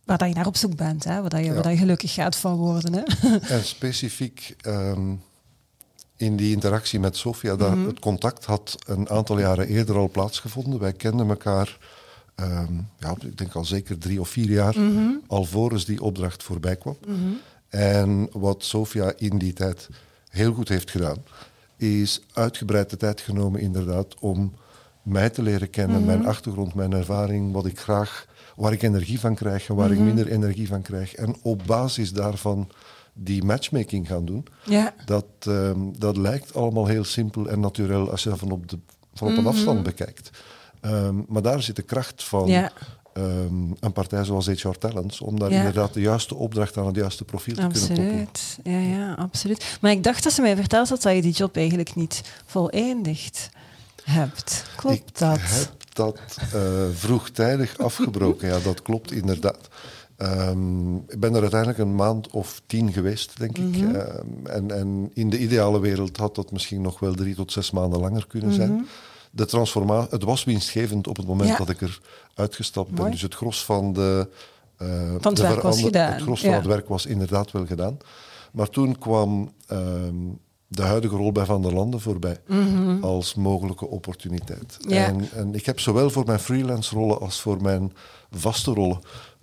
waar 0.04 0.18
dat 0.18 0.28
je 0.28 0.35
naar 0.35 0.47
op 0.47 0.57
zoek 0.57 0.76
bent, 0.76 1.04
hè? 1.04 1.21
Waar, 1.21 1.30
dat 1.30 1.45
je, 1.45 1.52
waar 1.52 1.62
dat 1.62 1.73
je 1.73 1.78
gelukkig 1.78 2.14
gaat 2.14 2.37
van 2.37 2.57
worden. 2.57 2.92
Hè? 2.92 3.02
En 3.57 3.64
specifiek 3.64 4.57
um, 4.66 5.23
in 6.16 6.37
die 6.37 6.52
interactie 6.54 7.00
met 7.00 7.16
Sofia, 7.16 7.54
mm 7.54 7.61
-hmm. 7.61 7.87
het 7.87 7.99
contact 7.99 8.45
had 8.45 8.76
een 8.87 9.11
aantal 9.11 9.38
jaren 9.38 9.66
eerder 9.66 9.97
al 9.97 10.11
plaatsgevonden. 10.11 10.78
Wij 10.78 10.92
kenden 10.92 11.28
elkaar, 11.28 11.78
um, 12.40 12.88
ja, 12.99 13.14
ik 13.21 13.38
denk 13.38 13.54
al 13.54 13.64
zeker 13.64 13.99
drie 13.99 14.21
of 14.21 14.28
vier 14.28 14.50
jaar, 14.50 14.75
Mhm. 14.78 14.87
mm 14.87 14.97
-hmm. 14.97 15.21
alvorens 15.26 15.85
die 15.85 16.02
opdracht 16.02 16.42
voorbij 16.42 16.76
kwam. 16.76 16.97
Mm 17.07 17.14
-hmm. 17.14 17.38
En 17.68 18.28
wat 18.33 18.64
Sofia 18.64 19.12
in 19.16 19.38
die 19.38 19.52
tijd 19.52 19.88
heel 20.28 20.52
goed 20.52 20.68
heeft 20.68 20.90
gedaan, 20.90 21.16
is 21.76 22.21
uitgebreid 22.33 22.90
de 22.90 22.97
tijd 22.97 23.21
genomen 23.21 23.61
inderdaad 23.61 24.14
om 24.18 24.52
mij 25.02 25.30
te 25.30 25.42
leren 25.42 25.71
kennen, 25.71 26.04
mijn 26.04 26.26
achtergrond, 26.26 26.75
mijn 26.75 26.92
ervaring, 26.92 27.52
wat 27.52 27.66
ik 27.66 27.78
graag, 27.78 28.26
waar 28.57 28.73
ik 28.73 28.83
energie 28.83 29.21
van 29.21 29.35
krijg 29.35 29.68
en 29.68 29.75
waar 29.75 29.92
ik 29.92 29.99
minder 29.99 30.26
energie 30.28 30.66
van 30.68 30.83
krijg. 30.83 31.14
En 31.14 31.37
op 31.42 31.62
basis 31.66 32.12
daarvan 32.12 32.68
die 33.12 33.45
matchmaking 33.45 34.07
gaan 34.07 34.25
doen. 34.25 34.47
Ja. 34.64 34.95
Dat, 35.04 35.25
ehm, 35.38 35.78
dat 35.99 36.16
lijkt 36.16 36.54
allemaal 36.54 36.87
heel 36.87 37.04
simpel 37.04 37.49
en 37.49 37.61
natuurlijk 37.61 38.11
als 38.11 38.23
je 38.23 38.28
dat 38.28 38.38
van 38.38 38.50
op, 38.50 38.68
de, 38.68 38.78
van 39.14 39.28
op 39.28 39.37
een 39.37 39.47
afstand 39.47 39.83
bekijkt. 39.83 40.30
Ehm, 40.80 41.14
maar 41.28 41.42
daar 41.42 41.62
zit 41.62 41.76
de 41.76 41.82
kracht 41.82 42.25
van 42.25 42.47
Ja. 42.47 42.70
ehm, 43.12 43.73
een 43.80 43.92
partij 43.92 44.25
zoals 44.25 44.47
HR 44.47 44.68
Talents, 44.68 45.20
om 45.20 45.38
daar 45.38 45.50
Ja. 45.50 45.56
inderdaad 45.58 45.94
de 45.94 46.00
juiste 46.00 46.35
opdracht 46.35 46.76
aan 46.76 46.87
het 46.87 46.97
juiste 46.97 47.25
profiel 47.25 47.54
te 47.54 47.61
kunnen 47.61 47.78
koppelen. 47.88 48.26
Absoluut. 48.28 48.58
Ja, 48.62 48.78
ja, 48.99 49.14
absoluut. 49.14 49.78
Maar 49.80 49.90
ik 49.90 50.02
dacht 50.02 50.23
dat 50.25 50.32
ze 50.32 50.40
mij 50.42 50.56
verteld 50.56 50.88
had 50.88 51.02
dat 51.02 51.14
je 51.14 51.23
die 51.23 51.32
job 51.32 51.56
eigenlijk 51.56 51.94
niet 51.94 52.23
voleindigd 52.47 53.49
hebt. 54.04 54.64
Klopt 54.76 54.97
ik 54.97 55.18
dat? 55.18 55.38
heb 55.40 55.73
dat 55.92 56.20
eh, 56.52 56.61
vroegtijdig 56.92 57.78
afgebroken, 57.88 58.49
ja, 58.49 58.58
dat 58.58 58.82
klopt 58.82 59.12
inderdaad. 59.12 59.68
Ehm, 60.16 60.97
ik 60.97 61.20
ben 61.20 61.35
er 61.35 61.40
uiteindelijk 61.40 61.80
een 61.80 61.94
maand 61.94 62.28
of 62.30 62.62
tien 62.66 62.92
geweest, 62.92 63.38
denk 63.38 63.58
ik. 63.58 63.64
Mhm. 63.76 63.94
En, 64.44 64.70
en 64.70 65.11
in 65.14 65.30
de 65.30 65.38
ideale 65.38 65.80
wereld 65.80 66.16
had 66.16 66.35
dat 66.35 66.52
misschien 66.52 66.80
nog 66.80 67.00
wel 67.00 67.14
drie 67.14 67.35
tot 67.35 67.52
zes 67.52 67.70
maanden 67.70 68.00
langer 68.00 68.26
kunnen 68.26 68.52
zijn. 68.52 68.87
De 69.30 69.44
transformatie, 69.47 70.11
het 70.11 70.23
was 70.23 70.44
winstgevend 70.44 71.06
op 71.08 71.16
het 71.16 71.26
moment 71.26 71.50
Mhm. 71.50 71.58
Ja. 71.58 71.64
dat 71.64 71.75
ik 71.75 71.80
er 71.80 72.00
uitgestapt 72.35 72.88
ben. 72.90 72.99
Mooi. 72.99 73.11
Dus 73.11 73.23
het 73.23 73.35
gros 73.35 73.64
van 73.64 73.92
de, 73.92 74.28
eh, 74.76 74.88
Van 74.88 74.97
het 75.32 75.37
de 75.37 75.42
werk 75.42 75.62
was 75.62 75.76
verander- 75.76 75.85
gedaan, 75.85 76.12
Het 76.12 76.23
gros 76.23 76.40
ja. 76.40 76.47
van 76.47 76.56
het 76.56 76.66
werk 76.66 76.88
was 76.88 77.06
inderdaad 77.06 77.50
wel 77.50 77.66
gedaan. 77.66 77.97
Maar 78.52 78.68
toen 78.68 78.99
kwam 78.99 79.52
ehm, 79.66 80.14
de 80.66 80.82
huidige 80.82 81.16
rol 81.16 81.32
bij 81.32 81.44
Van 81.44 81.62
der 81.62 81.73
Landen 81.75 82.00
voorbij 82.00 82.37
als 83.00 83.35
mogelijke 83.35 83.87
opportuniteit. 83.88 84.78
Mhm. 84.80 84.94
Ja. 84.94 85.06
En, 85.06 85.30
en 85.32 85.54
ik 85.54 85.66
heb 85.66 85.80
zowel 85.80 86.11
voor 86.11 86.25
mijn 86.26 86.38
freelance 86.38 86.94
rollen 86.94 87.20
als 87.20 87.40
voor 87.40 87.62
mijn 87.62 87.92
vaste 88.30 88.70
rollen 88.70 88.99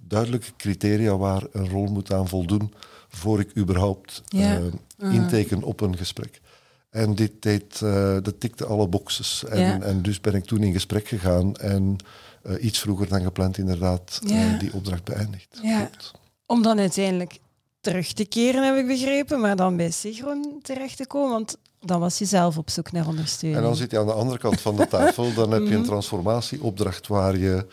duidelijke 0.08 0.52
criteria 0.58 1.18
waar 1.18 1.44
een 1.52 1.70
rol 1.70 1.86
moet 1.86 2.14
aan 2.14 2.28
voldoen 2.28 2.74
voor 3.10 3.40
ik 3.40 3.58
überhaupt 3.58 4.22
Ja. 4.26 4.60
eh, 5.00 5.14
inteken 5.14 5.64
op 5.64 5.82
een 5.82 5.98
gesprek. 5.98 6.42
En 6.96 7.16
dit 7.16 7.32
deed, 7.40 7.82
eh, 7.82 8.18
dat 8.22 8.40
tikte 8.40 8.66
alle 8.66 8.88
boxes. 8.88 9.44
En, 9.50 9.60
Ja. 9.60 9.82
en 9.82 10.02
dus 10.02 10.22
ben 10.22 10.34
ik 10.34 10.46
toen 10.46 10.64
in 10.64 10.74
gesprek 10.74 11.08
gegaan 11.08 11.56
en 11.56 11.96
eh, 12.44 12.64
iets 12.64 12.80
vroeger 12.80 13.08
dan 13.08 13.22
gepland 13.22 13.58
inderdaad 13.58 14.20
eh, 14.28 14.60
die 14.60 14.74
opdracht 14.74 15.04
beëindigd. 15.04 15.60
Ja. 15.62 15.80
Klopt. 15.80 16.12
Om 16.46 16.62
dan 16.62 16.80
uiteindelijk 16.80 17.40
terug 17.82 18.14
te 18.14 18.26
keren, 18.26 18.66
heb 18.66 18.76
ik 18.76 18.88
begrepen, 18.88 19.40
maar 19.40 19.56
dan 19.56 19.78
bij 19.78 19.92
Sigron 19.92 20.60
terecht 20.62 20.98
te 20.98 21.08
komen, 21.08 21.30
want 21.32 21.58
dan 21.80 22.00
was 22.00 22.18
je 22.18 22.26
zelf 22.26 22.58
op 22.58 22.70
zoek 22.70 22.92
naar 22.92 23.08
ondersteuning. 23.08 23.62
En 23.62 23.68
dan 23.68 23.78
zit 23.78 23.92
je 23.92 24.00
aan 24.00 24.06
de 24.06 24.14
andere 24.14 24.38
kant 24.38 24.62
van 24.62 24.76
de 24.76 24.88
tafel. 24.98 25.34
Dan 25.34 25.52
heb 25.52 25.68
je 25.68 25.76
een 25.76 25.84
transformatieopdracht 25.84 27.08
waar 27.08 27.38
je 27.38 27.66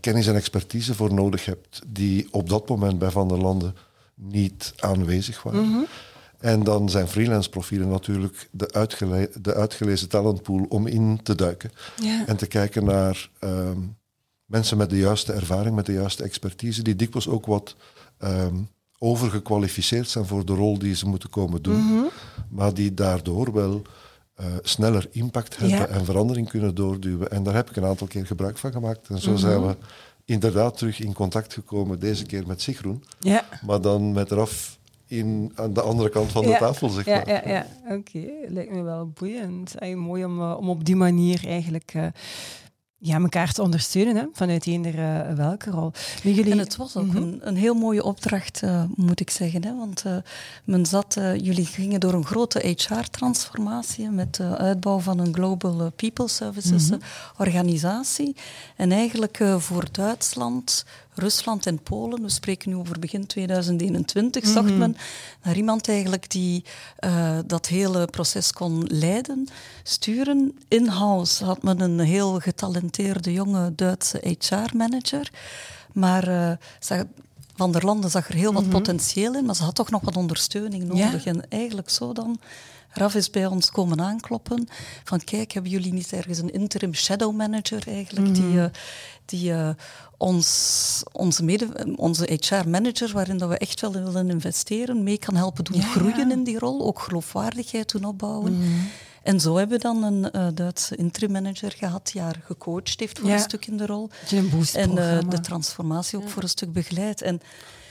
kennis 0.00 0.26
en 0.26 0.34
expertise 0.34 0.94
voor 0.94 1.14
nodig 1.14 1.44
hebt, 1.44 1.80
die 1.86 2.28
op 2.30 2.48
dat 2.48 2.68
moment 2.68 2.98
bij 2.98 3.10
Van 3.10 3.28
der 3.28 3.38
Landen 3.38 3.76
niet 4.14 4.72
aanwezig 4.78 5.42
waren. 5.42 5.86
En 6.42 6.62
dan 6.64 6.88
zijn 6.90 7.08
freelance 7.08 7.48
profielen 7.48 7.88
natuurlijk 7.88 8.48
de, 8.50 8.72
uitgele 8.72 9.30
de 9.40 9.54
uitgelezen 9.54 10.08
talentpool 10.08 10.66
om 10.68 10.86
in 10.86 11.20
te 11.22 11.34
duiken. 11.34 11.70
Ja. 12.00 12.26
En 12.26 12.36
te 12.36 12.46
kijken 12.46 12.84
naar 12.84 13.28
ehm, 13.38 13.78
mensen 14.46 14.76
met 14.76 14.90
de 14.90 14.98
juiste 14.98 15.32
ervaring, 15.32 15.74
met 15.74 15.86
de 15.86 15.92
juiste 15.92 16.22
expertise, 16.22 16.82
die 16.82 16.96
dikwijls 16.96 17.28
ook 17.28 17.46
wat 17.46 17.76
ehm, 18.18 18.54
overgekwalificeerd 18.98 20.08
zijn 20.08 20.26
voor 20.26 20.44
de 20.44 20.54
rol 20.54 20.78
die 20.78 20.94
ze 20.94 21.06
moeten 21.08 21.30
komen 21.30 21.62
doen, 21.62 21.80
Mhm. 21.84 22.04
maar 22.48 22.74
die 22.74 22.94
daardoor 22.94 23.52
wel 23.52 23.82
eh, 24.34 24.46
sneller 24.62 25.06
impact 25.10 25.58
hebben 25.58 25.76
Ja. 25.78 25.86
en 25.86 26.04
verandering 26.04 26.48
kunnen 26.48 26.74
doorduwen. 26.74 27.30
En 27.30 27.42
daar 27.42 27.54
heb 27.54 27.70
ik 27.70 27.76
een 27.76 27.84
aantal 27.84 28.06
keer 28.06 28.26
gebruik 28.26 28.58
van 28.58 28.72
gemaakt. 28.72 29.08
En 29.08 29.18
zo 29.18 29.30
Mhm. 29.30 29.40
zijn 29.40 29.66
we 29.66 29.76
inderdaad 30.24 30.78
terug 30.78 31.00
in 31.00 31.12
contact 31.12 31.52
gekomen, 31.52 31.98
deze 31.98 32.24
keer 32.24 32.46
met 32.46 32.62
Sigroen, 32.62 33.04
Ja. 33.20 33.44
maar 33.66 33.80
dan 33.80 34.12
met 34.12 34.30
eraf 34.30 34.78
in, 35.12 35.52
aan 35.54 35.72
de 35.72 35.80
andere 35.82 36.08
kant 36.08 36.32
van 36.32 36.42
de 36.42 36.48
Ja. 36.48 36.58
tafel, 36.58 36.88
zeg 36.88 37.04
Ja, 37.04 37.14
maar. 37.26 37.28
ja, 37.28 37.42
ja. 37.48 37.94
oké. 37.96 38.24
Lijkt 38.48 38.70
me 38.72 38.82
wel 38.82 39.12
boeiend. 39.18 39.74
Ay, 39.80 39.94
mooi 39.94 40.24
om, 40.24 40.40
eh, 40.40 40.56
om 40.58 40.68
op 40.70 40.84
die 40.84 40.96
manier 40.96 41.46
eigenlijk 41.46 41.90
eh, 41.94 42.06
ja, 43.04 43.18
elkaar 43.20 43.52
te 43.52 43.62
ondersteunen, 43.62 44.16
hè, 44.16 44.24
vanuit 44.32 44.66
eender 44.66 44.96
welke 45.36 45.70
rol. 45.70 45.92
Nu, 46.22 46.32
jullie... 46.32 46.52
En 46.52 46.58
het 46.58 46.76
was 46.76 46.96
ook 46.96 47.06
Mhm. 47.06 47.16
een, 47.16 47.40
een 47.42 47.56
heel 47.56 47.74
mooie 47.74 48.02
opdracht, 48.04 48.62
eh, 48.62 48.84
moet 48.94 49.20
ik 49.20 49.30
zeggen. 49.30 49.64
Hè? 49.64 49.76
Want 49.76 50.02
eh, 50.04 50.16
men 50.64 50.86
zat, 50.86 51.16
eh, 51.16 51.34
jullie 51.36 51.66
gingen 51.66 52.00
door 52.00 52.12
een 52.12 52.24
grote 52.24 52.58
HR-transformatie 52.66 54.10
met 54.10 54.34
de 54.34 54.56
uitbouw 54.56 54.98
van 54.98 55.18
een 55.18 55.34
Global 55.34 55.90
People 55.96 56.28
Services 56.28 56.90
Mhm. 56.90 56.98
organisatie. 57.38 58.36
En 58.76 58.92
eigenlijk 58.92 59.40
eh, 59.40 59.56
voor 59.58 59.84
Duitsland, 59.92 60.84
Rusland 61.14 61.66
en 61.66 61.82
Polen, 61.82 62.22
we 62.22 62.28
spreken 62.28 62.70
nu 62.70 62.76
over 62.76 62.98
begin 62.98 63.26
2021, 63.26 64.42
Mhm. 64.42 64.52
zocht 64.52 64.76
men 64.76 64.96
naar 65.42 65.56
iemand 65.56 65.88
eigenlijk 65.88 66.30
die 66.30 66.64
eh, 66.96 67.38
dat 67.46 67.66
hele 67.66 68.06
proces 68.06 68.52
kon 68.52 68.84
leiden, 68.88 69.48
sturen. 69.82 70.58
In-house 70.68 71.44
had 71.44 71.62
men 71.62 71.80
een 71.80 71.98
heel 72.00 72.38
getalenteerde 72.38 73.32
jonge 73.32 73.74
Duitse 73.74 74.36
HR-manager. 74.38 75.30
Maar 75.92 76.28
eh, 76.28 76.56
zag- 76.80 77.04
Van 77.54 77.72
der 77.72 77.84
Landen 77.84 78.10
zag 78.10 78.28
er 78.28 78.34
heel 78.34 78.52
wat 78.52 78.68
potentieel 78.68 79.34
in, 79.34 79.44
maar 79.44 79.54
ze 79.56 79.62
had 79.62 79.74
toch 79.74 79.90
nog 79.90 80.00
wat 80.04 80.16
ondersteuning 80.16 80.84
Mhm. 80.84 80.96
Ja. 80.96 81.04
nodig. 81.06 81.24
En 81.24 81.48
eigenlijk 81.48 81.90
zo 81.90 82.12
dan. 82.12 82.38
Raf 82.92 83.14
is 83.14 83.30
bij 83.30 83.46
ons 83.46 83.70
komen 83.70 84.00
aankloppen 84.00 84.68
van 85.04 85.24
kijk, 85.24 85.52
hebben 85.52 85.70
jullie 85.70 85.92
niet 85.92 86.12
ergens 86.12 86.38
een 86.38 86.52
interim 86.52 86.94
shadow 86.94 87.36
manager 87.36 87.82
eigenlijk 87.88 88.26
Mhm. 88.28 88.32
die, 88.50 88.60
eh, 88.60 88.66
die 89.24 89.52
eh, 89.52 89.68
ons, 90.16 91.02
onze, 91.12 91.44
mede, 91.44 91.68
onze 91.96 92.38
HR-manager, 92.40 93.12
waarin 93.12 93.38
dat 93.38 93.48
we 93.48 93.58
echt 93.58 93.80
wel 93.80 93.92
willen 93.92 94.30
investeren, 94.30 95.02
mee 95.02 95.18
kan 95.18 95.36
helpen 95.36 95.64
doen 95.64 95.76
Ja, 95.76 95.82
groeien 95.82 96.30
in 96.30 96.44
die 96.44 96.58
rol, 96.58 96.86
ook 96.86 96.98
geloofwaardigheid 97.00 97.90
doen 97.92 98.04
opbouwen. 98.04 98.58
Mhm. 98.58 98.68
En 99.22 99.40
zo 99.40 99.56
hebben 99.56 99.76
we 99.76 99.82
dan 99.82 100.02
een 100.02 100.30
eh, 100.30 100.46
Duitse 100.54 100.96
interim 100.96 101.32
manager 101.32 101.72
gehad 101.76 102.10
die 102.12 102.20
haar 102.22 102.40
gecoacht 102.44 103.00
heeft 103.00 103.18
voor 103.18 103.28
Ja. 103.28 103.34
een 103.34 103.40
stuk 103.40 103.66
in 103.66 103.76
de 103.76 103.86
rol. 103.86 104.08
En 104.74 104.94
de 105.28 105.40
transformatie 105.42 106.18
ook 106.18 106.28
voor 106.28 106.42
een 106.42 106.48
stuk 106.48 106.72
begeleid. 106.72 107.22
En 107.22 107.40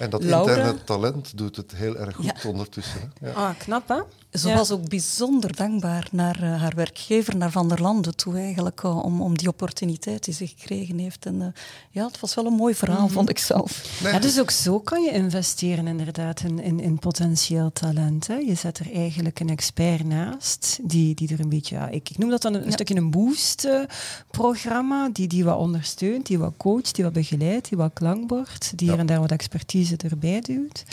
En 0.02 0.10
dat 0.10 0.24
Laura- 0.24 0.52
interne 0.56 0.84
talent 0.84 1.38
doet 1.38 1.56
het 1.56 1.72
heel 1.76 1.98
erg 1.98 2.16
goed 2.16 2.26
Ja. 2.26 2.36
ondertussen. 2.50 3.12
Hè? 3.20 3.28
Ja. 3.28 3.34
Ah, 3.34 3.50
knap, 3.58 3.88
hè? 3.88 4.00
Ze 4.40 4.48
Ja. 4.48 4.56
was 4.56 4.72
ook 4.72 4.90
bijzonder 4.90 5.56
dankbaar 5.56 6.08
naar 6.12 6.44
eh, 6.44 6.62
haar 6.62 6.74
werkgever, 6.76 7.38
naar 7.38 7.52
Van 7.52 7.68
der 7.70 7.82
Landen 7.82 8.16
toe 8.16 8.38
eigenlijk, 8.38 8.84
eh, 8.84 9.04
om, 9.06 9.22
om 9.22 9.38
die 9.38 9.48
opportuniteit 9.48 10.24
die 10.24 10.34
ze 10.34 10.48
gekregen 10.48 10.98
heeft. 10.98 11.26
En 11.26 11.42
eh, 11.42 11.48
ja, 11.90 12.06
het 12.08 12.20
was 12.20 12.36
wel 12.36 12.46
een 12.46 12.54
mooi 12.54 12.76
verhaal, 12.76 13.04
Mhm. 13.06 13.14
vond 13.14 13.30
ik 13.30 13.38
zelf. 13.38 14.00
Nee, 14.04 14.14
Ja, 14.14 14.20
dus 14.20 14.40
ook 14.40 14.52
zo 14.52 14.80
kan 14.80 15.02
je 15.04 15.12
investeren 15.12 15.88
inderdaad 15.88 16.42
in, 16.42 16.60
in, 16.60 16.80
in 16.80 17.00
potentieel 17.00 17.72
talent. 17.74 18.28
Hè. 18.28 18.36
Je 18.36 18.56
zet 18.56 18.80
er 18.80 18.94
eigenlijk 18.94 19.40
een 19.40 19.50
expert 19.50 20.04
naast, 20.06 20.80
die, 20.84 21.16
die 21.16 21.34
er 21.34 21.40
een 21.40 21.50
beetje, 21.50 21.76
ja, 21.76 21.88
ik, 21.88 22.10
ik 22.10 22.18
noem 22.18 22.30
dat 22.30 22.42
dan 22.42 22.54
een, 22.54 22.64
Ja. 22.66 22.72
stukje 22.72 22.96
een 22.96 23.12
boost-programma, 23.12 25.10
die, 25.14 25.28
die 25.28 25.44
wat 25.44 25.58
ondersteunt, 25.58 26.26
die 26.26 26.40
wat 26.40 26.54
coacht, 26.58 26.96
die 26.96 27.04
wat 27.04 27.14
begeleidt, 27.14 27.70
die 27.70 27.78
wat 27.78 27.92
klankbord, 27.94 28.72
die 28.76 28.86
Ja. 28.88 28.92
hier 28.92 29.02
en 29.02 29.08
daar 29.08 29.20
wat 29.20 29.32
expertise 29.32 29.91
erbij 29.98 30.42
duwt. 30.42 30.84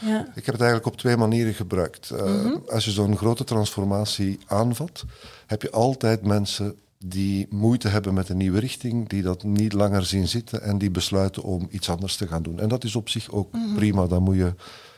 Ja. 0.00 0.20
Ik 0.34 0.44
heb 0.46 0.54
het 0.54 0.62
eigenlijk 0.62 0.86
op 0.86 0.96
twee 0.96 1.16
manieren 1.16 1.54
gebruikt. 1.54 2.10
Eh, 2.10 2.24
Mhm. 2.24 2.54
Als 2.68 2.84
je 2.84 2.90
zo'n 2.90 3.16
grote 3.16 3.44
transformatie 3.44 4.38
aanvat, 4.46 5.04
heb 5.46 5.62
je 5.62 5.70
altijd 5.70 6.22
mensen 6.26 6.76
die 7.04 7.46
moeite 7.50 7.88
hebben 7.88 8.14
met 8.14 8.28
een 8.28 8.36
nieuwe 8.36 8.58
richting, 8.60 9.08
die 9.08 9.22
dat 9.22 9.42
niet 9.42 9.72
langer 9.72 10.04
zien 10.04 10.28
zitten 10.28 10.62
en 10.62 10.78
die 10.78 10.90
besluiten 10.90 11.42
om 11.42 11.68
iets 11.70 11.88
anders 11.90 12.16
te 12.16 12.26
gaan 12.26 12.42
doen. 12.42 12.60
En 12.60 12.68
dat 12.68 12.84
is 12.84 12.96
op 12.96 13.08
zich 13.08 13.30
ook 13.30 13.52
Mhm. 13.52 13.74
prima, 13.74 14.06
daar 14.06 14.22
moet 14.22 14.36
je 14.36 14.54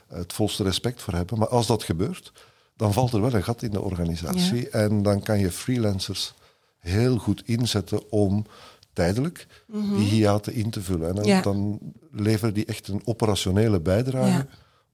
het 0.08 0.32
volste 0.32 0.62
respect 0.62 1.02
voor 1.02 1.14
hebben. 1.14 1.38
Maar 1.38 1.48
als 1.48 1.66
dat 1.66 1.82
gebeurt, 1.82 2.32
dan 2.76 2.92
valt 2.92 3.12
er 3.12 3.20
wel 3.20 3.34
een 3.34 3.42
gat 3.44 3.62
in 3.62 3.70
de 3.70 3.80
organisatie 3.82 4.68
en 4.68 5.02
dan 5.02 5.22
kan 5.22 5.38
je 5.38 5.50
freelancers 5.50 6.34
heel 6.78 7.16
goed 7.18 7.42
inzetten 7.44 8.10
om 8.10 8.46
tijdelijk 8.94 9.46
die 9.72 10.08
hiaten 10.08 10.52
in 10.54 10.70
te 10.70 10.82
vullen. 10.82 11.08
En 11.08 11.14
dan, 11.14 11.24
Mhm. 11.24 11.32
Ja. 11.34 11.42
dan 11.42 11.78
leveren 12.10 12.54
die 12.54 12.64
echt 12.64 12.88
een 12.88 13.00
operationele 13.04 13.80
bijdrage 13.80 14.28
Ja. 14.30 14.46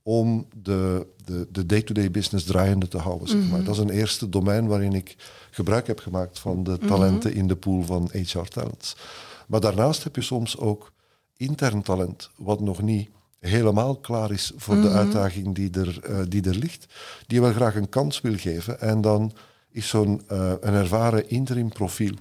om 0.03 0.47
de, 0.63 1.07
de, 1.25 1.49
de 1.53 1.67
day-to-day 1.67 2.11
business 2.11 2.45
draaiende 2.47 2.89
te 2.89 2.99
houden. 2.99 3.29
Zeg 3.29 3.41
Mhm. 3.41 3.65
Dat 3.65 3.75
is 3.75 3.81
een 3.81 3.91
eerste 3.91 4.29
domein 4.29 4.67
waarin 4.67 4.93
ik 4.93 5.17
gebruik 5.51 5.87
heb 5.87 5.99
gemaakt 5.99 6.39
van 6.39 6.63
de 6.65 6.79
talenten 6.79 7.35
in 7.35 7.47
de 7.49 7.57
pool 7.57 7.83
van 7.83 8.11
HR 8.13 8.39
Talents. 8.49 8.97
Maar 9.47 9.61
daarnaast 9.61 10.05
heb 10.05 10.17
je 10.17 10.23
soms 10.23 10.59
ook 10.59 10.93
intern 11.37 11.83
talent, 11.83 12.31
wat 12.37 12.61
nog 12.61 12.83
niet 12.83 13.09
helemaal 13.39 13.97
klaar 13.97 14.31
is 14.31 14.53
voor 14.57 14.75
Mhm. 14.75 14.83
de 14.83 14.91
uitdaging 14.91 15.55
die 15.55 15.71
er, 15.71 15.99
eh, 16.03 16.19
die 16.29 16.43
er 16.49 16.57
ligt, 16.57 16.87
die 17.27 17.41
wel 17.41 17.53
graag 17.53 17.75
een 17.77 17.89
kans 17.89 18.21
wil 18.21 18.37
geven. 18.37 18.81
En 18.81 19.01
dan 19.01 19.33
is 19.71 19.89
zo'n 19.89 20.23
eh, 20.27 20.53
een 20.61 20.75
ervaren 20.75 21.29
interim 21.31 21.69
profiel 21.69 22.15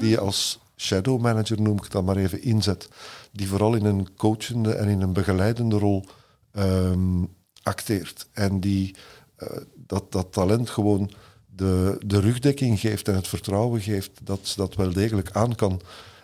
die 0.00 0.08
je 0.08 0.18
als 0.20 0.58
shadow 0.76 1.20
manager, 1.20 1.62
noem 1.62 1.76
ik 1.76 1.82
het 1.82 1.92
dan 1.92 2.04
maar 2.04 2.16
even, 2.16 2.42
inzet. 2.42 2.88
Die 3.32 3.48
vooral 3.48 3.74
in 3.74 3.84
een 3.84 4.08
coachende 4.16 4.74
en 4.74 4.88
in 4.88 5.00
een 5.00 5.12
begeleidende 5.12 5.78
rol 5.78 6.04
ehm, 6.52 7.24
acteert. 7.62 8.26
En 8.32 8.60
die 8.60 8.94
eh, 9.36 9.48
dat, 9.74 10.12
dat 10.12 10.32
talent 10.32 10.70
gewoon 10.70 11.10
de, 11.46 11.98
de 12.06 12.20
rugdekking 12.20 12.80
geeft 12.80 13.08
en 13.08 13.14
het 13.14 13.28
vertrouwen 13.28 13.80
geeft 13.80 14.10
dat 14.22 14.38
ze 14.42 14.56
dat 14.56 14.74
wel 14.74 14.92
degelijk 14.92 15.30
aan 15.32 15.54
kan 15.54 15.80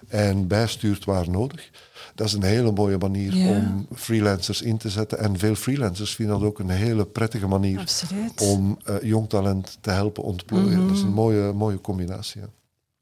en 0.09 0.47
bijstuurt 0.47 1.05
waar 1.05 1.31
nodig. 1.31 1.71
Dat 2.15 2.27
is 2.27 2.33
een 2.33 2.43
hele 2.43 2.73
mooie 2.73 2.99
manier 2.99 3.49
om 3.49 3.87
freelancers 3.95 4.63
in 4.63 4.77
te 4.77 4.89
zetten. 4.89 5.19
En 5.19 5.39
veel 5.39 5.55
freelancers 5.55 6.15
vinden 6.15 6.39
dat 6.39 6.49
ook 6.49 6.59
een 6.59 6.69
hele 6.69 7.07
prettige 7.07 7.47
manier 7.47 7.79
Absoluut. 7.79 8.41
om 8.41 8.79
uh, 8.89 8.95
jong 9.03 9.29
talent 9.29 9.79
te 9.81 9.91
helpen 9.91 10.23
ontplooien. 10.23 10.79
Mhm. 10.79 10.87
Dat 10.87 10.97
is 10.97 11.03
een 11.03 11.13
mooie, 11.13 11.53
mooie 11.53 11.81
combinatie. 11.81 12.41
Ja. 12.41 12.49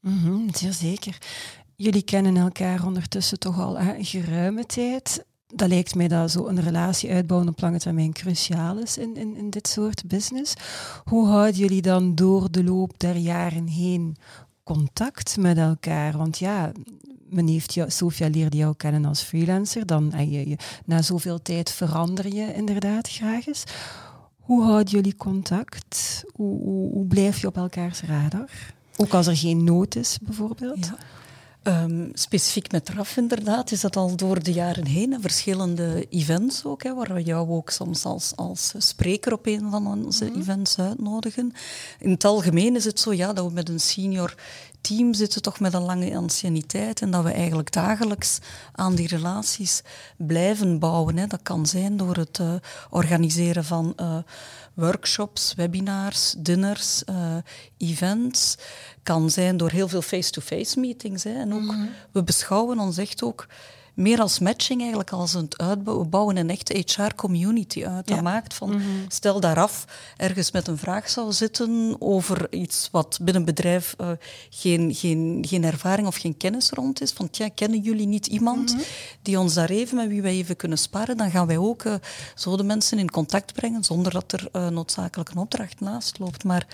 Mhm, 0.01 0.53
zeer 0.53 0.73
zeker. 0.73 1.17
Jullie 1.75 2.01
kennen 2.01 2.37
elkaar 2.37 2.85
ondertussen 2.85 3.39
toch 3.39 3.59
al 3.59 3.79
hè, 3.79 4.03
geruime 4.03 4.65
tijd. 4.65 5.25
Dat 5.47 5.69
lijkt 5.69 5.95
mij 5.95 6.07
dat 6.07 6.35
een 6.35 6.61
relatie 6.61 7.11
uitbouwen 7.11 7.49
op 7.49 7.61
lange 7.61 7.79
termijn 7.79 8.13
cruciaal 8.13 8.77
is 8.77 8.97
in, 8.97 9.15
in, 9.15 9.35
in 9.35 9.49
dit 9.49 9.67
soort 9.67 10.07
business. 10.07 10.53
Hoe 11.03 11.27
houden 11.27 11.59
jullie 11.59 11.81
dan 11.81 12.15
door 12.15 12.51
de 12.51 12.63
loop 12.63 12.99
der 12.99 13.15
jaren 13.15 13.67
heen 13.67 14.17
contact 14.63 15.37
met 15.37 15.57
elkaar? 15.57 16.17
Want 16.17 16.37
ja, 16.37 16.71
men 17.29 17.47
heeft 17.47 17.79
Sophia 17.87 18.29
leerde 18.29 18.57
jou 18.57 18.75
kennen 18.75 19.05
als 19.05 19.21
freelancer, 19.21 19.85
dan 19.85 20.29
je, 20.29 20.57
na 20.85 21.01
zoveel 21.01 21.41
tijd 21.41 21.71
verander 21.71 22.33
je 22.33 22.53
inderdaad 22.53 23.09
graag 23.09 23.47
eens. 23.47 23.63
Hoe 24.39 24.63
houden 24.63 24.93
jullie 24.93 25.15
contact? 25.15 26.23
Hoe, 26.33 26.61
hoe 26.91 27.05
blijf 27.05 27.41
je 27.41 27.47
op 27.47 27.57
elkaars 27.57 28.01
radar? 28.01 28.49
Ook 29.01 29.13
als 29.13 29.27
er 29.27 29.37
geen 29.37 29.63
nood 29.63 29.95
is, 29.95 30.17
bijvoorbeeld? 30.21 30.85
Ja. 30.85 30.97
Um, 31.63 32.11
specifiek 32.13 32.71
met 32.71 32.89
RAF 32.89 33.17
inderdaad 33.17 33.71
is 33.71 33.81
dat 33.81 33.95
al 33.95 34.15
door 34.15 34.43
de 34.43 34.53
jaren 34.53 34.85
heen. 34.85 35.17
Verschillende 35.21 36.05
events 36.09 36.65
ook, 36.65 36.83
hè, 36.83 36.93
waar 36.93 37.13
we 37.13 37.23
jou 37.23 37.49
ook 37.49 37.69
soms 37.69 38.05
als, 38.05 38.33
als 38.35 38.73
spreker 38.77 39.33
op 39.33 39.45
een 39.45 39.69
van 39.71 39.87
onze 39.87 40.25
mm 40.25 40.31
-hmm. 40.31 40.41
events 40.41 40.79
uitnodigen. 40.79 41.53
In 41.99 42.09
het 42.09 42.25
algemeen 42.25 42.75
is 42.75 42.85
het 42.85 42.99
zo 42.99 43.13
ja, 43.13 43.33
dat 43.33 43.45
we 43.45 43.53
met 43.53 43.69
een 43.69 43.79
senior 43.79 44.35
team 44.81 45.13
zitten 45.13 45.41
toch 45.41 45.59
met 45.59 45.73
een 45.73 45.81
lange 45.81 46.15
anciëniteit 46.15 47.01
en 47.01 47.11
dat 47.11 47.23
we 47.23 47.31
eigenlijk 47.31 47.71
dagelijks 47.71 48.39
aan 48.71 48.95
die 48.95 49.07
relaties 49.07 49.81
blijven 50.17 50.79
bouwen. 50.79 51.17
Hè. 51.17 51.27
Dat 51.27 51.41
kan 51.43 51.65
zijn 51.65 51.97
door 51.97 52.15
het 52.15 52.39
uh, 52.39 52.53
organiseren 52.89 53.63
van 53.63 53.93
uh, 53.99 54.17
workshops, 54.73 55.53
webinars, 55.53 56.35
dinners, 56.37 57.03
uh, 57.09 57.35
events. 57.77 58.57
Kan 59.03 59.29
zijn 59.29 59.57
door 59.57 59.71
heel 59.71 59.87
veel 59.87 60.01
face-to-face 60.01 60.61
-face 60.61 60.79
meetings. 60.79 61.23
Hè. 61.23 61.39
En 61.39 61.53
ook, 61.53 61.61
mm 61.61 61.69
-hmm. 61.69 61.89
we 62.11 62.23
beschouwen 62.23 62.79
ons 62.79 62.97
echt 62.97 63.23
ook 63.23 63.47
meer 63.93 64.19
als 64.19 64.39
matching 64.39 64.79
eigenlijk 64.79 65.11
als 65.11 65.33
het 65.33 65.57
uitbouwen. 65.57 66.05
We 66.05 66.11
bouwen 66.11 66.37
een 66.37 66.49
echte 66.49 66.83
HR-community 66.85 67.85
uit. 67.85 68.07
Dat 68.07 68.15
ja. 68.15 68.21
maakt 68.21 68.53
van, 68.53 68.69
mm 68.69 68.79
-hmm. 68.79 69.05
stel 69.07 69.39
daaraf 69.39 69.85
ergens 70.17 70.51
met 70.51 70.67
een 70.67 70.77
vraag 70.77 71.09
zou 71.09 71.31
zitten 71.31 71.95
over 71.99 72.53
iets 72.53 72.89
wat 72.91 73.17
binnen 73.21 73.35
een 73.35 73.55
bedrijf 73.55 73.95
uh, 74.01 74.09
geen, 74.49 74.93
geen, 74.95 75.45
geen 75.47 75.63
ervaring 75.63 76.07
of 76.07 76.15
geen 76.15 76.37
kennis 76.37 76.69
rond 76.69 77.01
is. 77.01 77.11
Van, 77.11 77.29
tja, 77.29 77.49
kennen 77.55 77.79
jullie 77.79 78.07
niet 78.07 78.27
iemand 78.27 78.71
-hmm. 78.71 78.81
die 79.21 79.39
ons 79.39 79.53
daar 79.53 79.69
even, 79.69 79.95
met 79.95 80.07
wie 80.07 80.21
wij 80.21 80.31
even 80.31 80.55
kunnen 80.55 80.77
sparen? 80.77 81.17
Dan 81.17 81.31
gaan 81.31 81.47
wij 81.47 81.57
ook 81.57 81.83
uh, 81.83 81.93
zo 82.35 82.57
de 82.57 82.63
mensen 82.63 82.99
in 82.99 83.11
contact 83.11 83.53
brengen, 83.53 83.83
zonder 83.83 84.11
dat 84.11 84.31
er 84.31 84.47
uh, 84.53 84.67
noodzakelijk 84.67 85.29
een 85.29 85.37
opdracht 85.37 85.79
naast 85.79 86.19
loopt. 86.19 86.43
Maar 86.43 86.67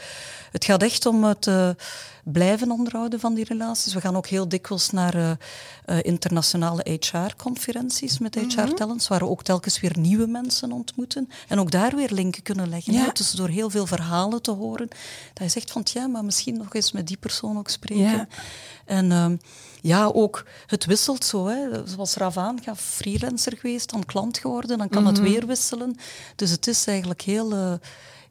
het 0.51 0.65
gaat 0.65 0.83
echt 0.83 1.05
om 1.05 1.23
het 1.23 1.47
blijven 2.31 2.71
onderhouden 2.71 3.19
van 3.19 3.33
die 3.33 3.45
relaties. 3.45 3.93
We 3.93 4.01
gaan 4.01 4.15
ook 4.15 4.27
heel 4.27 4.49
dikwijls 4.49 4.89
naar 4.89 5.15
uh, 5.15 5.31
uh, 5.85 5.97
internationale 6.01 6.97
HR-conferenties 6.99 8.19
met 8.19 8.35
HR-talents, 8.35 9.07
waar 9.07 9.19
we 9.19 9.27
ook 9.27 9.43
telkens 9.43 9.79
weer 9.79 9.99
nieuwe 9.99 10.27
mensen 10.27 10.71
ontmoeten. 10.71 11.29
En 11.47 11.59
ook 11.59 11.71
daar 11.71 11.95
weer 11.95 12.11
linken 12.11 12.43
kunnen 12.43 12.69
leggen. 12.69 12.93
Ja. 12.93 13.09
Dus 13.13 13.31
door 13.31 13.49
heel 13.49 13.69
veel 13.69 13.85
verhalen 13.85 14.41
te 14.41 14.51
horen, 14.51 14.87
dat 15.33 15.43
je 15.43 15.49
zegt 15.49 15.71
van, 15.71 15.85
ja, 15.93 16.07
maar 16.07 16.25
misschien 16.25 16.57
nog 16.57 16.75
eens 16.75 16.91
met 16.91 17.07
die 17.07 17.17
persoon 17.17 17.57
ook 17.57 17.69
spreken. 17.69 18.03
Ja. 18.03 18.27
En 18.85 19.11
uh, 19.11 19.25
ja, 19.81 20.05
ook 20.05 20.45
het 20.65 20.85
wisselt 20.85 21.25
zo. 21.25 21.47
Hè. 21.47 21.87
Zoals 21.87 22.15
Ravaan 22.15 22.59
gaf, 22.63 22.79
freelancer 22.79 23.57
geweest, 23.57 23.89
dan 23.89 24.05
klant 24.05 24.37
geworden, 24.37 24.77
dan 24.77 24.89
kan 24.89 25.05
het 25.05 25.19
weer 25.19 25.45
wisselen. 25.45 25.97
Dus 26.35 26.51
het 26.51 26.67
is 26.67 26.85
eigenlijk 26.85 27.21
heel 27.21 27.53
uh, 27.53 27.73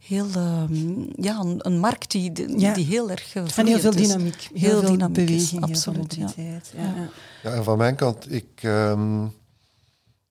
heel, 0.06 0.26
um, 0.36 1.08
ja, 1.16 1.38
een, 1.38 1.58
een, 1.58 1.78
markt 1.78 2.10
die, 2.10 2.32
die, 2.32 2.58
ja. 2.58 2.74
die 2.74 2.84
heel 2.84 3.10
erg 3.10 3.34
uh, 3.34 3.42
En 3.56 3.66
heel 3.66 3.78
veel 3.78 3.90
dynamiek. 3.90 4.48
Heel, 4.52 4.70
heel 4.70 4.80
veel 4.80 4.90
dynamiek 4.90 5.14
beweging, 5.14 5.68
is, 5.68 5.70
absoluut. 5.70 6.14
Ja. 6.14 6.32
Ja. 6.36 6.60
Ja. 6.74 7.08
ja, 7.42 7.50
en 7.50 7.64
van 7.64 7.78
mijn 7.78 7.96
kant, 7.96 8.32
ik, 8.32 8.62
um, 8.62 9.32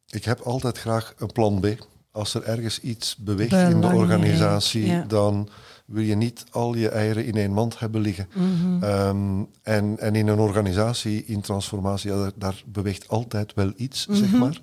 ik 0.09 0.25
heb 0.25 0.39
altijd 0.39 0.77
graag 0.77 1.13
een 1.17 1.31
plan 1.31 1.59
B. 1.59 1.67
Als 2.11 2.33
er 2.33 2.43
ergens 2.43 2.79
iets 2.79 3.15
beweegt 3.15 3.49
Belangrijk. 3.49 3.83
in 3.83 3.89
de 3.89 3.95
organisatie, 3.95 5.05
dan 5.07 5.49
wil 5.85 6.03
je 6.03 6.15
niet 6.15 6.43
al 6.51 6.75
je 6.75 6.89
eieren 6.89 7.25
in 7.25 7.35
één 7.35 7.51
mand 7.51 7.79
hebben 7.79 8.01
liggen. 8.01 8.27
Mm 8.33 8.55
-hmm. 8.55 8.83
um, 8.83 9.47
en, 9.61 9.99
en 9.99 10.15
in 10.15 10.27
een 10.27 10.39
organisatie, 10.39 11.25
in 11.25 11.41
transformatie, 11.41 12.11
ja, 12.11 12.17
daar, 12.17 12.31
daar, 12.35 12.63
beweegt 12.65 13.07
altijd 13.07 13.53
wel 13.53 13.71
iets, 13.75 14.07
mm 14.07 14.15
-hmm. 14.15 14.23
zeg 14.23 14.31
maar. 14.39 14.59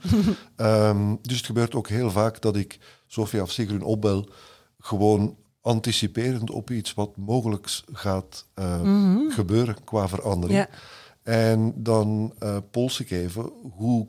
um, 0.88 1.18
dus 1.22 1.36
het 1.36 1.46
gebeurt 1.46 1.74
ook 1.74 1.88
heel 1.88 2.10
vaak 2.10 2.40
dat 2.40 2.56
ik 2.56 2.78
Sofia 3.06 3.42
of 3.42 3.50
Sigrun 3.50 3.82
opbel, 3.82 4.28
gewoon 4.82 5.36
anticiperend 5.60 6.50
op 6.50 6.70
iets 6.70 6.94
wat 6.94 7.16
mogelijk 7.16 7.82
gaat 7.92 8.46
uh, 8.54 8.82
mm 8.82 8.84
-hmm. 8.84 9.30
gebeuren 9.30 9.84
qua 9.84 10.08
verandering. 10.08 10.58
Ja. 10.58 10.68
En 11.22 11.72
dan 11.76 12.34
uh, 12.42 12.56
pols 12.70 13.00
ik 13.00 13.10
even 13.10 13.50
hoe 13.76 14.08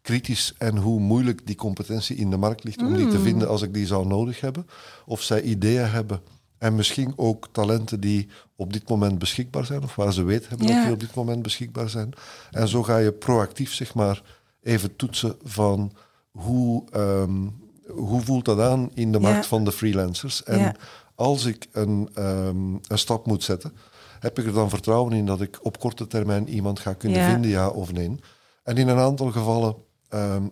kritisch 0.00 0.54
en 0.58 0.76
hoe 0.76 1.00
moeilijk 1.00 1.46
die 1.46 1.56
competentie 1.56 2.16
in 2.16 2.30
de 2.30 2.36
markt 2.36 2.64
ligt 2.64 2.82
om 2.82 2.96
die 2.96 3.08
te 3.08 3.20
vinden 3.20 3.48
als 3.48 3.62
ik 3.62 3.74
die 3.74 3.86
zou 3.86 4.06
nodig 4.06 4.40
hebben. 4.40 4.66
Of 5.06 5.22
zij 5.22 5.42
ideeën 5.42 5.90
hebben 5.90 6.20
en 6.58 6.74
misschien 6.74 7.12
ook 7.16 7.48
talenten 7.52 8.00
die 8.00 8.28
op 8.56 8.72
dit 8.72 8.88
moment 8.88 9.18
beschikbaar 9.18 9.64
zijn, 9.64 9.82
of 9.82 9.94
waar 9.94 10.12
ze 10.12 10.22
weten 10.22 10.48
hebben 10.48 10.66
ja. 10.66 10.74
dat 10.74 10.82
die 10.84 10.92
op 10.92 11.00
dit 11.00 11.14
moment 11.14 11.42
beschikbaar 11.42 11.88
zijn. 11.88 12.12
En 12.50 12.68
zo 12.68 12.82
ga 12.82 12.98
je 12.98 13.12
proactief, 13.12 13.72
zeg 13.72 13.94
maar, 13.94 14.22
even 14.62 14.96
toetsen 14.96 15.36
van 15.42 15.92
hoe, 16.30 16.84
um, 16.96 17.67
hoe 17.88 18.20
voelt 18.20 18.44
dat 18.44 18.60
aan 18.60 18.90
in 18.94 19.12
de 19.12 19.20
markt 19.20 19.42
ja. 19.42 19.48
van 19.48 19.64
de 19.64 19.72
freelancers. 19.72 20.42
En 20.42 20.58
ja. 20.58 20.74
als 21.14 21.44
ik 21.44 21.68
een, 21.72 22.08
um, 22.18 22.80
een 22.88 22.98
stap 22.98 23.26
moet 23.26 23.42
zetten, 23.42 23.72
heb 24.20 24.38
ik 24.38 24.46
er 24.46 24.52
dan 24.52 24.70
vertrouwen 24.70 25.12
in 25.12 25.26
dat 25.26 25.40
ik 25.40 25.58
op 25.62 25.78
korte 25.78 26.06
termijn 26.06 26.48
iemand 26.48 26.80
ga 26.80 26.92
kunnen 26.92 27.30
vinden, 27.30 27.50
ja 27.50 27.68
of 27.68 27.92
nee. 27.92 28.16
En 28.62 28.76
in 28.76 28.88
een 28.88 28.98
aantal 28.98 29.30
gevallen 29.30 29.76
um, 30.14 30.50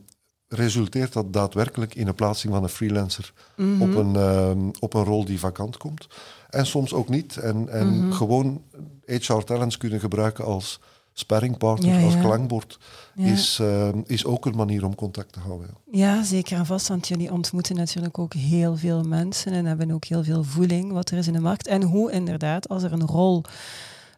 resulteert 0.48 1.12
dat 1.12 1.32
daadwerkelijk 1.32 1.94
in 1.94 2.06
een 2.06 2.14
plaatsing 2.14 2.52
van 2.52 2.62
een 2.62 2.68
freelancer 2.68 3.32
mm 3.56 3.80
-hmm. 3.80 3.82
op, 3.82 3.96
een, 3.96 4.16
um, 4.16 4.70
op 4.80 4.94
een 4.94 5.04
rol 5.04 5.24
die 5.24 5.38
vakant 5.38 5.76
komt. 5.76 6.06
En 6.50 6.66
soms 6.66 6.92
ook 6.92 7.08
niet. 7.08 7.36
En, 7.36 7.68
en 7.68 7.86
mm 7.86 8.00
-hmm. 8.00 8.12
gewoon 8.12 8.62
HR-talents 9.04 9.76
kunnen 9.76 10.00
gebruiken 10.00 10.44
als 10.44 10.80
sparringpartner, 11.18 11.92
ja, 11.92 11.98
ja. 11.98 12.04
als 12.04 12.18
klankbord, 12.18 12.78
ja. 13.14 13.24
is, 13.24 13.58
uh, 13.62 13.88
is 14.06 14.24
ook 14.24 14.46
een 14.46 14.56
manier 14.56 14.84
om 14.84 14.94
contact 14.94 15.32
te 15.32 15.40
houden. 15.40 15.68
Ja, 15.90 16.22
zeker 16.22 16.58
en 16.58 16.66
vast, 16.66 16.88
want 16.88 17.08
jullie 17.08 17.32
ontmoeten 17.32 17.76
natuurlijk 17.76 18.18
ook 18.18 18.34
heel 18.34 18.76
veel 18.76 19.02
mensen 19.02 19.52
en 19.52 19.64
hebben 19.64 19.90
ook 19.90 20.04
heel 20.04 20.24
veel 20.24 20.44
voeling 20.44 20.92
wat 20.92 21.10
er 21.10 21.18
is 21.18 21.26
in 21.26 21.32
de 21.32 21.40
markt. 21.40 21.66
En 21.66 21.82
hoe 21.82 22.12
inderdaad, 22.12 22.68
als 22.68 22.82
er 22.82 22.92
een 22.92 23.06
rol 23.06 23.42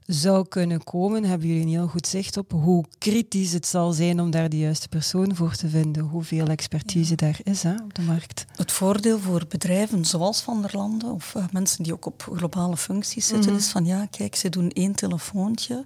zou 0.08 0.48
kunnen 0.48 0.84
komen, 0.84 1.24
hebben 1.24 1.48
jullie 1.48 1.62
een 1.62 1.68
heel 1.68 1.86
goed 1.86 2.06
zicht 2.06 2.36
op 2.36 2.52
hoe 2.52 2.84
kritisch 2.98 3.52
het 3.52 3.66
zal 3.66 3.92
zijn 3.92 4.20
om 4.20 4.30
daar 4.30 4.48
de 4.48 4.58
juiste 4.58 4.88
persoon 4.88 5.36
voor 5.36 5.54
te 5.54 5.68
vinden, 5.68 6.02
hoeveel 6.02 6.46
expertise 6.46 7.10
ja. 7.10 7.16
daar 7.16 7.38
is 7.42 7.62
hè, 7.62 7.74
op 7.74 7.94
de 7.94 8.02
markt. 8.02 8.44
Het 8.56 8.72
voordeel 8.72 9.18
voor 9.18 9.42
bedrijven 9.48 10.04
zoals 10.04 10.40
Van 10.40 10.62
der 10.62 10.70
Landen 10.76 11.12
of 11.12 11.34
uh, 11.36 11.44
mensen 11.52 11.82
die 11.82 11.92
ook 11.92 12.06
op 12.06 12.30
globale 12.36 12.76
functies 12.76 13.26
zitten, 13.26 13.44
mm 13.44 13.56
-hmm. 13.56 13.64
is 13.64 13.68
van 13.70 13.84
ja, 13.84 14.06
kijk, 14.10 14.36
ze 14.36 14.48
doen 14.48 14.70
één 14.70 14.94
telefoontje 14.94 15.84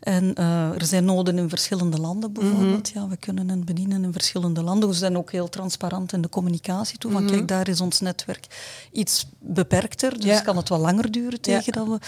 en 0.00 0.34
uh, 0.38 0.74
er 0.74 0.86
zijn 0.86 1.04
noden 1.04 1.38
in 1.38 1.48
verschillende 1.48 2.00
landen 2.00 2.32
bijvoorbeeld. 2.32 2.94
Mm 2.94 3.00
-hmm. 3.00 3.02
Ja, 3.02 3.08
we 3.08 3.16
kunnen 3.16 3.48
hen 3.48 3.64
bedienen 3.64 4.04
in 4.04 4.12
verschillende 4.12 4.62
landen. 4.62 4.88
We 4.88 4.94
zijn 4.94 5.16
ook 5.16 5.32
heel 5.32 5.48
transparant 5.48 6.12
in 6.12 6.20
de 6.20 6.28
communicatie 6.28 6.98
toe, 6.98 7.10
van 7.12 7.22
mm 7.22 7.28
-hmm. 7.28 7.36
kijk, 7.36 7.48
daar 7.48 7.68
is 7.68 7.80
ons 7.80 8.00
netwerk 8.00 8.46
iets 8.92 9.26
beperkter, 9.38 10.14
dus 10.14 10.24
ja. 10.24 10.40
kan 10.40 10.56
het 10.56 10.68
wel 10.68 10.78
langer 10.78 11.10
duren 11.10 11.40
tegen 11.40 11.72
ja. 11.74 11.84
dat 11.84 11.88
we 11.88 11.98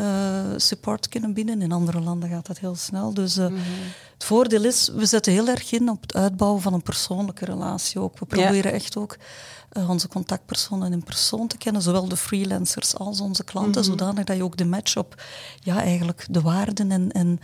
uh, 0.00 0.58
support 0.58 1.05
kunnen 1.08 1.32
bieden. 1.32 1.62
In 1.62 1.72
andere 1.72 2.00
landen 2.00 2.28
gaat 2.28 2.46
dat 2.46 2.58
heel 2.58 2.74
snel. 2.74 3.14
Dus 3.14 3.36
mm 3.36 3.46
-hmm. 3.46 3.56
Het 4.16 4.24
voordeel 4.24 4.64
is, 4.64 4.90
we 4.94 5.06
zetten 5.06 5.32
heel 5.32 5.48
erg 5.48 5.72
in 5.72 5.88
op 5.88 6.00
het 6.00 6.14
uitbouwen 6.14 6.62
van 6.62 6.72
een 6.72 6.82
persoonlijke 6.82 7.44
relatie 7.44 8.00
ook. 8.00 8.18
We 8.18 8.26
proberen 8.26 8.70
ja. 8.70 8.76
echt 8.76 8.96
ook 8.96 9.16
uh, 9.72 9.90
onze 9.90 10.08
contactpersonen 10.08 10.92
in 10.92 11.02
persoon 11.02 11.46
te 11.46 11.56
kennen, 11.56 11.82
zowel 11.82 12.08
de 12.08 12.16
freelancers 12.16 12.96
als 12.96 13.20
onze 13.20 13.44
klanten, 13.44 13.82
mm 13.82 13.88
-hmm. 13.88 13.98
zodanig 13.98 14.24
dat 14.24 14.36
je 14.36 14.42
ook 14.42 14.56
de 14.56 14.64
match 14.64 14.96
op 14.96 15.22
ja, 15.60 15.82
eigenlijk 15.82 16.26
de 16.30 16.40
waarden 16.40 16.90
en, 16.90 17.12
en 17.12 17.40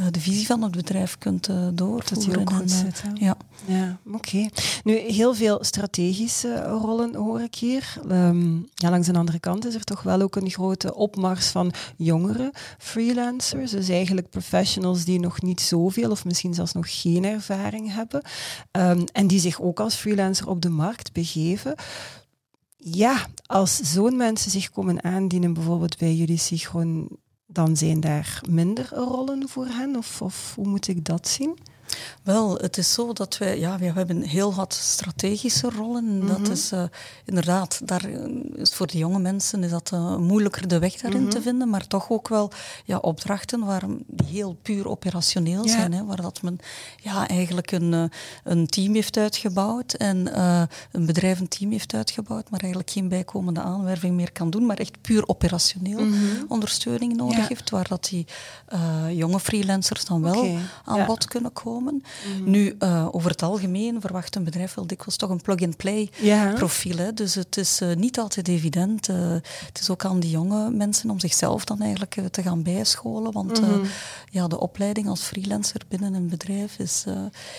uh, 0.00 0.06
de 0.10 0.20
visie 0.20 0.46
van 0.46 0.62
het 0.62 0.76
bedrijf 0.76 1.18
kunt 1.18 1.48
uh, 1.48 1.56
doorvoeren. 1.72 2.14
Dat 2.14 2.24
je 2.24 2.38
ook 2.38 2.52
goed 2.52 2.70
zit. 2.70 3.02
Ja, 3.14 3.36
ja 3.64 3.98
oké. 4.06 4.16
Okay. 4.16 4.50
Nu, 4.84 4.98
heel 4.98 5.34
veel 5.34 5.64
strategische 5.64 6.62
rollen 6.62 7.14
hoor 7.14 7.40
ik 7.40 7.54
hier. 7.54 7.98
Um, 8.10 8.68
ja, 8.74 8.90
langs 8.90 9.06
de 9.06 9.18
andere 9.18 9.38
kant 9.38 9.66
is 9.66 9.74
er 9.74 9.84
toch 9.84 10.02
wel 10.02 10.20
ook 10.20 10.36
een 10.36 10.50
grote 10.50 10.94
opmars 10.94 11.46
van 11.46 11.72
jongere 11.96 12.52
freelancers, 12.78 13.70
dus 13.70 13.88
eigenlijk 13.88 14.30
professionals 14.30 15.04
die 15.04 15.20
nog 15.20 15.42
niet 15.42 15.60
zoveel 15.60 16.13
of 16.14 16.24
misschien 16.24 16.54
zelfs 16.54 16.72
nog 16.72 17.00
geen 17.00 17.24
ervaring 17.24 17.94
hebben 17.94 18.22
um, 18.72 19.04
en 19.12 19.26
die 19.26 19.40
zich 19.40 19.60
ook 19.60 19.80
als 19.80 19.94
freelancer 19.94 20.48
op 20.48 20.62
de 20.62 20.68
markt 20.68 21.12
begeven. 21.12 21.74
ja, 22.76 23.26
als 23.46 23.76
zo'n 23.76 24.16
mensen 24.16 24.50
zich 24.50 24.70
komen 24.70 25.04
aandienen, 25.04 25.52
bijvoorbeeld 25.52 25.98
bij 25.98 26.14
jullie 26.14 26.38
Sigroen, 26.38 27.08
dan 27.46 27.76
zijn 27.76 28.00
daar 28.00 28.40
minder 28.48 28.88
rollen 28.94 29.48
voor 29.48 29.66
hen? 29.66 29.96
Of, 29.96 30.22
of 30.22 30.54
hoe 30.54 30.66
moet 30.66 30.88
ik 30.88 31.04
dat 31.04 31.28
zien? 31.28 31.58
Wel, 32.22 32.56
het 32.56 32.78
is 32.78 32.92
zo 32.92 33.12
dat 33.12 33.38
wij, 33.38 33.58
ja, 33.58 33.78
we 33.78 33.92
hebben 33.92 34.22
heel 34.22 34.54
wat 34.54 34.74
strategische 34.74 35.70
rollen. 35.70 36.26
Dat 36.26 36.38
mhm. 36.38 36.50
is 36.50 36.72
uh, 36.72 36.82
inderdaad, 37.24 37.80
daar 37.84 38.08
is 38.54 38.74
voor 38.74 38.86
de 38.86 38.98
jonge 38.98 39.18
mensen 39.18 39.64
is 39.64 39.70
dat 39.70 39.90
uh, 39.94 40.16
moeilijker 40.16 40.68
de 40.68 40.78
weg 40.78 40.94
daarin 40.94 41.28
te 41.28 41.36
mhm. 41.36 41.46
vinden, 41.46 41.68
maar 41.68 41.86
toch 41.86 42.10
ook 42.10 42.28
wel 42.28 42.50
ja, 42.84 42.98
opdrachten 42.98 43.64
waar, 43.64 43.82
die 44.06 44.26
heel 44.26 44.56
puur 44.62 44.88
operationeel 44.88 45.68
zijn. 45.68 45.92
Hè, 45.92 46.04
waar 46.04 46.22
dat 46.22 46.42
men 46.42 46.58
ja, 47.02 47.28
eigenlijk 47.28 47.72
een, 47.72 48.10
een 48.44 48.66
team 48.66 48.94
heeft 48.94 49.16
uitgebouwd 49.16 49.92
en 49.92 50.38
een 50.92 51.06
bedrijf 51.06 51.40
een 51.40 51.48
team 51.48 51.70
heeft 51.70 51.94
uitgebouwd, 51.94 52.50
maar 52.50 52.60
eigenlijk 52.60 52.92
geen 52.92 53.08
bijkomende 53.08 53.60
aanwerving 53.60 54.14
meer 54.14 54.32
kan 54.32 54.50
doen, 54.50 54.66
maar 54.66 54.78
echt 54.78 55.00
puur 55.00 55.28
operationeel 55.28 56.04
mhm. 56.04 56.16
ondersteuning 56.48 57.16
nodig 57.16 57.48
heeft, 57.48 57.70
waar 57.70 57.88
dat 57.88 58.04
die 58.04 58.26
jonge 59.10 59.40
freelancers 59.40 60.04
dan 60.04 60.22
wel 60.22 60.58
aan 60.84 61.06
bod 61.06 61.24
kunnen 61.24 61.52
komen. 61.52 61.93
Mhm. 62.02 62.50
Nu, 62.50 62.76
uh, 62.78 63.08
over 63.10 63.30
het 63.30 63.42
algemeen 63.42 64.00
verwacht 64.00 64.36
een 64.36 64.44
bedrijf 64.44 64.74
wel 64.74 64.86
dikwijls 64.86 65.16
toch 65.16 65.30
een 65.30 65.42
plug-and-play 65.42 66.10
profiel. 66.54 66.96
Hè? 66.96 67.12
Dus 67.12 67.34
het 67.34 67.56
is 67.56 67.80
uh, 67.80 67.94
niet 67.94 68.18
altijd 68.18 68.48
evident. 68.48 69.08
Uh, 69.08 69.16
het 69.66 69.78
is 69.80 69.90
ook 69.90 70.04
aan 70.04 70.20
die 70.20 70.30
jonge 70.30 70.70
mensen 70.70 71.10
om 71.10 71.20
zichzelf 71.20 71.64
dan 71.64 71.80
eigenlijk 71.80 72.20
te 72.30 72.42
gaan 72.42 72.62
bijscholen. 72.62 73.32
Want 73.32 73.60
mm 73.60 73.82
ja, 74.30 74.48
de 74.48 74.60
opleiding 74.60 75.08
als 75.08 75.22
freelancer 75.22 75.80
binnen 75.88 76.14
een 76.14 76.28
bedrijf 76.28 76.78
is, 76.78 77.04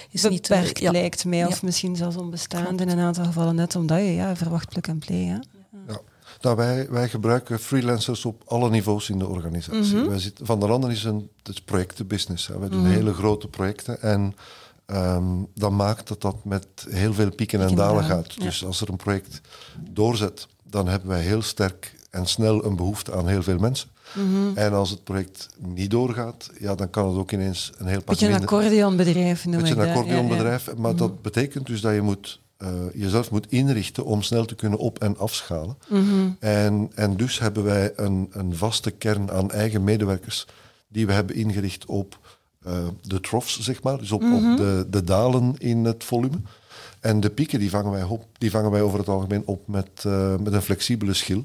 is 0.09 0.21
Beperkt, 0.21 0.29
niet... 0.29 0.41
Beperkt 0.41 0.79
ja. 0.79 0.91
lijkt 0.91 1.25
mij, 1.25 1.45
of 1.45 1.63
misschien 1.63 1.95
zelfs 1.95 2.15
onbestaand 2.15 2.81
in 2.81 2.89
een 2.89 2.99
aantal 2.99 3.25
gevallen. 3.25 3.55
Net 3.55 3.75
omdat 3.75 3.97
je 3.97 4.13
ja, 4.13 4.35
verwacht 4.35 4.69
plug-and-play. 4.69 5.39
Ja. 5.87 5.99
Nou, 6.41 6.55
wij, 6.55 6.87
wij 6.89 7.09
gebruiken 7.09 7.59
freelancers 7.59 8.25
op 8.25 8.43
alle 8.45 8.69
niveaus 8.69 9.09
in 9.09 9.17
de 9.17 9.27
organisatie. 9.27 9.95
Mhm. 9.95 10.07
wij 10.07 10.19
zitten, 10.19 10.45
van 10.45 10.59
der 10.59 10.69
Landen 10.69 10.91
is 10.91 11.03
een 11.03 11.29
het 11.43 11.55
is 11.55 11.61
projectenbusiness. 11.61 12.47
Hè. 12.47 12.59
We 12.59 12.69
doen 12.69 12.81
mhm. 12.81 12.91
hele 12.91 13.13
grote 13.13 13.47
projecten 13.47 14.01
en 14.01 14.35
um, 14.85 15.47
dat 15.53 15.71
maakt 15.71 16.07
dat 16.07 16.21
dat 16.21 16.45
met 16.45 16.67
heel 16.89 17.13
veel 17.13 17.35
pieken 17.35 17.61
en 17.61 17.75
dalen 17.75 18.03
gaat. 18.03 18.41
Dus 18.41 18.65
als 18.65 18.81
er 18.81 18.89
een 18.89 18.95
project 18.95 19.41
doorzet, 19.89 20.47
dan 20.63 20.87
hebben 20.87 21.09
wij 21.09 21.21
heel 21.21 21.41
sterk 21.41 21.95
en 22.09 22.25
snel 22.25 22.65
een 22.65 22.75
behoefte 22.75 23.13
aan 23.13 23.27
heel 23.27 23.43
veel 23.43 23.57
mensen. 23.57 23.89
Mhm. 24.13 24.57
En 24.57 24.73
als 24.73 24.89
het 24.89 25.03
project 25.03 25.47
niet 25.57 25.91
doorgaat, 25.91 26.49
ja, 26.59 26.75
dan 26.75 26.89
kan 26.89 27.07
het 27.07 27.17
ook 27.17 27.31
ineens 27.31 27.71
een 27.77 27.87
heel 27.87 27.97
pak 27.97 28.07
Beetje 28.07 28.27
een 28.27 28.41
accordeonbedrijf 28.41 29.45
noem 29.45 29.59
Beetje 29.59 29.75
een 29.75 29.89
accordeonbedrijf, 29.89 30.75
maar 30.75 30.95
dat 30.95 31.21
betekent 31.21 31.65
dus 31.65 31.81
dat 31.81 31.93
je 31.93 32.01
moet 32.01 32.39
uh, 32.59 32.69
jezelf 32.93 33.31
moet 33.31 33.51
inrichten 33.51 34.05
om 34.05 34.21
snel 34.21 34.45
te 34.45 34.55
kunnen 34.55 34.79
op- 34.79 34.99
en 34.99 35.17
afschalen. 35.17 35.77
Mhm. 35.87 36.29
en, 36.39 36.91
en 36.95 37.17
dus 37.17 37.39
hebben 37.39 37.63
wij 37.63 37.93
een, 37.95 38.29
een 38.31 38.55
vaste 38.55 38.91
kern 38.91 39.31
aan 39.31 39.51
eigen 39.51 39.83
medewerkers 39.83 40.45
die 40.87 41.05
we 41.05 41.13
hebben 41.13 41.35
ingericht 41.35 41.85
op 41.85 42.19
uh, 42.67 42.73
de 43.01 43.19
troughs, 43.19 43.59
zeg 43.59 43.83
maar, 43.83 43.97
dus 43.97 44.11
op, 44.11 44.21
op 44.21 44.29
mhm. 44.29 44.55
de, 44.55 44.87
de, 44.89 45.03
dalen 45.03 45.53
in 45.57 45.85
het 45.85 46.03
volume. 46.03 46.37
En 46.99 47.19
de 47.19 47.29
pieken 47.29 47.59
die 47.59 47.69
vangen 47.69 47.91
wij, 47.91 48.03
op, 48.03 48.25
die 48.37 48.51
vangen 48.51 48.71
wij 48.71 48.81
over 48.81 48.99
het 48.99 49.07
algemeen 49.07 49.43
op 49.45 49.67
met, 49.67 50.03
uh, 50.07 50.35
met 50.37 50.53
een 50.53 50.61
flexibele 50.61 51.13
schil, 51.13 51.43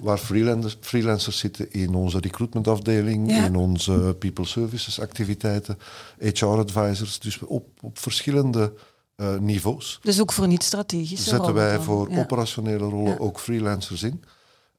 waar 0.00 0.18
freelancers, 0.18 0.76
freelancers 0.80 1.38
zitten 1.38 1.72
in 1.72 1.94
onze 1.94 2.20
recruitmentafdeling, 2.20 3.32
in 3.32 3.56
onze 3.56 4.16
people 4.18 4.44
services 4.44 5.00
activiteiten, 5.00 5.78
HR 6.18 6.44
advisors, 6.44 7.18
dus 7.18 7.38
op, 7.38 7.68
op 7.80 7.98
verschillende 7.98 8.72
uh, 9.20 9.38
niveaus. 9.38 9.98
Dus 10.02 10.20
ook 10.20 10.32
voor 10.32 10.46
niet-strategische 10.46 11.28
Zetten 11.28 11.54
wij 11.54 11.80
voor 11.80 12.08
operationele 12.16 12.84
rollen 12.84 13.20
ook 13.20 13.40
freelancers 13.40 14.02
in. 14.02 14.24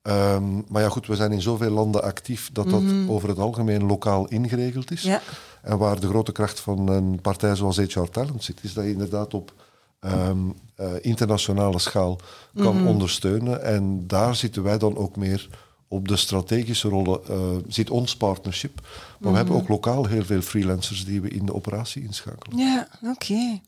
Um, 0.03 0.65
maar 0.67 0.81
ja, 0.81 0.89
goed, 0.89 1.07
we 1.07 1.15
zijn 1.15 1.31
in 1.31 1.41
zoveel 1.41 1.69
landen 1.69 2.03
actief 2.03 2.49
dat 2.53 2.69
dat 2.69 2.81
mhm. 2.81 3.09
over 3.09 3.29
het 3.29 3.37
algemeen 3.37 3.85
lokaal 3.85 4.27
ingeregeld 4.27 4.91
is. 4.91 5.01
Ja. 5.01 5.21
En 5.61 5.77
waar 5.77 5.99
de 5.99 6.07
grote 6.07 6.31
kracht 6.31 6.59
van 6.59 6.87
een 6.87 7.21
partij 7.21 7.55
zoals 7.55 7.77
HR 7.77 8.01
Talent 8.01 8.43
zit, 8.43 8.59
is 8.63 8.73
dat 8.73 8.83
je 8.83 8.91
inderdaad 8.91 9.33
op 9.33 9.53
um, 9.99 10.53
uh, 10.79 10.87
internationale 11.01 11.79
schaal 11.79 12.19
kan 12.55 12.77
mhm. 12.77 12.87
ondersteunen. 12.87 13.63
En 13.63 14.07
daar 14.07 14.35
zitten 14.35 14.63
wij 14.63 14.77
dan 14.77 14.97
ook 14.97 15.15
meer 15.15 15.49
op 15.87 16.07
de 16.07 16.15
strategische 16.15 16.87
rollen 16.87 17.19
uh, 17.29 17.37
zit 17.67 17.89
ons 17.89 18.15
partnership. 18.15 18.81
Maar 19.19 19.31
we 19.31 19.37
hebben 19.37 19.55
mhm. 19.55 19.63
ook 19.63 19.69
lokaal 19.69 20.05
heel 20.05 20.23
veel 20.23 20.41
freelancers 20.41 21.05
die 21.05 21.21
we 21.21 21.29
in 21.29 21.45
de 21.45 21.53
operatie 21.53 22.03
inschakelen. 22.03 22.57
Ja, 22.57 22.87
oké. 23.03 23.59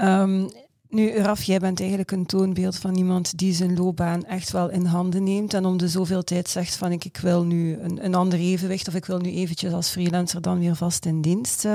Ehm, 0.00 0.48
nu, 0.88 1.16
Raf, 1.16 1.42
jij 1.42 1.58
bent 1.58 1.80
eigenlijk 1.80 2.10
een 2.10 2.26
toonbeeld 2.26 2.76
van 2.76 2.96
iemand 2.96 3.38
die 3.38 3.54
zijn 3.54 3.76
loopbaan 3.76 4.24
echt 4.24 4.50
wel 4.50 4.70
in 4.70 4.84
handen 4.84 5.24
neemt 5.24 5.54
en 5.54 5.64
om 5.64 5.76
de 5.76 5.88
zoveel 5.88 6.24
tijd 6.24 6.48
zegt 6.48 6.76
van 6.76 6.92
ik, 6.92 7.04
ik 7.04 7.16
wil 7.16 7.44
nu 7.44 7.78
een, 7.78 8.04
een 8.04 8.14
ander 8.14 8.38
evenwicht 8.38 8.88
of 8.88 8.94
ik 8.94 9.04
wil 9.04 9.18
nu 9.18 9.30
eventjes 9.30 9.72
als 9.72 9.88
freelancer 9.88 10.42
dan 10.42 10.58
weer 10.58 10.74
vast 10.74 11.06
in 11.06 11.20
dienst. 11.20 11.66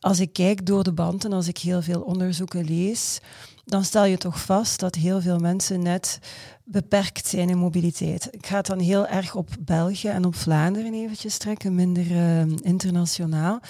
Als 0.00 0.20
ik 0.20 0.32
kijk 0.32 0.66
door 0.66 0.82
de 0.82 0.92
band 0.92 1.24
en 1.24 1.32
als 1.32 1.48
ik 1.48 1.58
heel 1.58 1.82
veel 1.82 2.00
onderzoeken 2.00 2.64
lees, 2.64 3.20
dan 3.64 3.84
stel 3.84 4.04
je 4.04 4.18
toch 4.18 4.40
vast 4.40 4.80
dat 4.80 4.94
heel 4.94 5.20
veel 5.20 5.38
mensen 5.38 5.82
net 5.82 6.18
beperkt 6.64 7.26
zijn 7.26 7.48
in 7.48 7.58
mobiliteit. 7.58 8.28
Ik 8.30 8.46
ga 8.46 8.56
het 8.56 8.66
dan 8.66 8.78
heel 8.78 9.06
erg 9.06 9.34
op 9.34 9.48
België 9.60 10.08
en 10.08 10.24
op 10.24 10.34
Vlaanderen 10.34 10.94
eventjes 10.94 11.38
trekken, 11.38 11.74
minder 11.74 12.10
uh, 12.10 12.40
internationaal. 12.62 13.60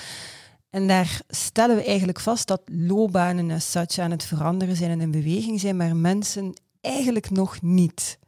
En 0.71 0.89
daar 0.89 1.21
stellen 1.29 1.77
we 1.77 1.85
eigenlijk 1.85 2.21
vast 2.21 2.47
dat 2.47 2.63
loopbanen 2.65 3.51
as 3.51 3.71
such 3.71 3.99
aan 3.99 4.11
het 4.11 4.25
veranderen 4.25 4.77
zijn 4.77 4.91
en 4.91 5.01
in 5.01 5.11
beweging 5.11 5.61
zijn, 5.61 5.77
maar 5.77 5.97
mensen 5.97 6.55
eigenlijk 6.81 7.31
nog 7.31 7.63
niet. 7.63 8.19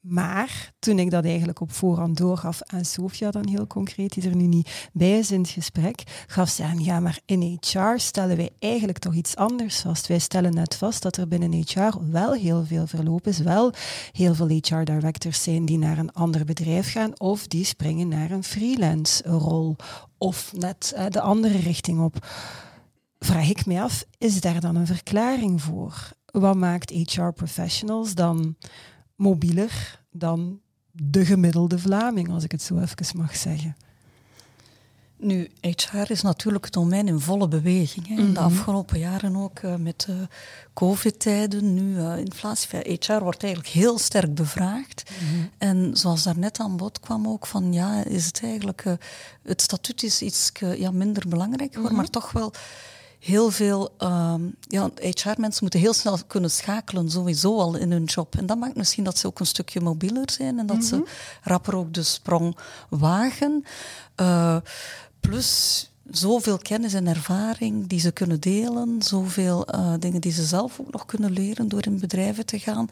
Maar 0.00 0.72
toen 0.78 0.98
ik 0.98 1.10
dat 1.10 1.24
eigenlijk 1.24 1.60
op 1.60 1.72
voorhand 1.72 2.16
doorgaf 2.16 2.62
aan 2.62 2.84
Sofia, 2.84 3.30
dan 3.30 3.48
heel 3.48 3.66
concreet, 3.66 4.12
die 4.12 4.28
er 4.28 4.36
nu 4.36 4.46
niet 4.46 4.88
bij 4.92 5.18
is 5.18 5.30
in 5.30 5.40
het 5.40 5.50
gesprek, 5.50 6.24
gaf 6.26 6.48
ze 6.48 6.64
aan, 6.64 6.82
ja, 6.82 7.00
maar 7.00 7.18
in 7.24 7.58
HR 7.60 7.92
stellen 7.96 8.36
wij 8.36 8.50
eigenlijk 8.58 8.98
toch 8.98 9.14
iets 9.14 9.36
anders 9.36 9.80
vast. 9.80 10.06
Wij 10.06 10.18
stellen 10.18 10.54
net 10.54 10.74
vast 10.74 11.02
dat 11.02 11.16
er 11.16 11.28
binnen 11.28 11.52
HR 11.52 12.10
wel 12.10 12.32
heel 12.32 12.64
veel 12.64 12.86
verloop 12.86 13.26
is, 13.26 13.38
wel 13.38 13.72
heel 14.12 14.34
veel 14.34 14.48
HR-directors 14.48 15.42
zijn 15.42 15.64
die 15.64 15.78
naar 15.78 15.98
een 15.98 16.12
ander 16.12 16.44
bedrijf 16.44 16.92
gaan 16.92 17.20
of 17.20 17.46
die 17.46 17.64
springen 17.64 18.08
naar 18.08 18.30
een 18.30 18.44
freelance-rol 18.44 19.76
of 20.20 20.52
net 20.56 20.92
uh, 20.96 21.06
de 21.08 21.20
andere 21.20 21.58
richting 21.58 22.00
op. 22.00 22.26
Vraag 23.18 23.48
ik 23.50 23.66
me 23.66 23.80
af, 23.80 24.04
is 24.18 24.40
daar 24.40 24.60
dan 24.60 24.76
een 24.76 24.86
verklaring 24.86 25.62
voor? 25.62 26.10
Wat 26.24 26.56
maakt 26.56 26.90
HR-professionals 26.90 28.14
dan 28.14 28.56
mobieler 29.16 30.02
dan 30.10 30.60
de 30.92 31.24
gemiddelde 31.24 31.78
Vlaming, 31.78 32.30
als 32.30 32.44
ik 32.44 32.52
het 32.52 32.62
zo 32.62 32.78
even 32.78 33.18
mag 33.18 33.36
zeggen. 33.36 33.76
Nu, 35.20 35.50
HR 35.60 36.10
is 36.10 36.22
natuurlijk 36.22 36.64
het 36.64 36.74
domein 36.74 37.08
in 37.08 37.20
volle 37.20 37.48
beweging. 37.48 38.08
Hè. 38.08 38.14
In 38.14 38.34
de 38.34 38.40
mhm. 38.40 38.42
afgelopen 38.42 38.98
jaren 38.98 39.36
ook 39.36 39.60
uh, 39.60 39.74
met 39.74 40.06
uh, 40.10 40.16
covid-tijden, 40.74 41.74
nu 41.74 41.96
uh, 41.96 42.16
inflatie. 42.16 42.98
HR 43.00 43.22
wordt 43.22 43.42
eigenlijk 43.42 43.74
heel 43.74 43.98
sterk 43.98 44.34
bevraagd. 44.34 45.10
Mhm. 45.10 45.46
En 45.58 45.90
zoals 45.96 46.22
daarnet 46.22 46.60
aan 46.60 46.76
bod 46.76 47.00
kwam 47.00 47.28
ook 47.28 47.46
van, 47.46 47.72
ja, 47.72 48.04
is 48.04 48.26
het 48.26 48.40
eigenlijk... 48.42 48.84
het 49.42 49.62
statuut 49.62 50.02
is 50.02 50.22
iets 50.22 50.52
ja, 50.76 50.90
minder 50.90 51.28
belangrijk 51.28 51.76
mhm. 51.76 51.94
maar 51.94 52.10
toch 52.10 52.32
wel 52.32 52.52
heel 53.20 53.50
veel 53.50 53.94
ehm, 53.98 54.42
ja, 54.60 54.90
HR-mensen 55.00 55.58
moeten 55.60 55.80
heel 55.80 55.92
snel 55.92 56.18
kunnen 56.26 56.50
schakelen, 56.50 57.10
sowieso 57.10 57.58
al 57.58 57.76
in 57.76 57.92
hun 57.92 58.04
job. 58.04 58.34
En 58.36 58.46
dat 58.46 58.58
maakt 58.58 58.76
misschien 58.76 59.04
dat 59.04 59.18
ze 59.18 59.26
ook 59.26 59.40
een 59.40 59.46
stukje 59.46 59.80
mobieler 59.80 60.30
zijn 60.30 60.58
en 60.58 60.66
dat 60.66 60.84
ze 60.84 60.96
mhm. 60.96 61.04
rapper 61.42 61.76
ook 61.76 61.94
de 61.94 62.02
sprong 62.02 62.56
wagen. 62.88 63.64
Uh, 64.16 64.56
plus 65.40 65.90
zoveel 66.10 66.58
kennis 66.58 66.94
en 66.94 67.06
ervaring 67.06 67.86
die 67.86 68.00
ze 68.00 68.10
kunnen 68.10 68.40
delen, 68.40 69.02
zoveel 69.02 69.74
uh, 69.74 69.94
dingen 69.98 70.20
die 70.20 70.32
ze 70.32 70.44
zelf 70.44 70.80
ook 70.80 70.92
nog 70.92 71.04
kunnen 71.04 71.32
leren 71.32 71.68
door 71.68 71.86
in 71.86 71.98
bedrijven 71.98 72.46
te 72.46 72.58
gaan. 72.58 72.88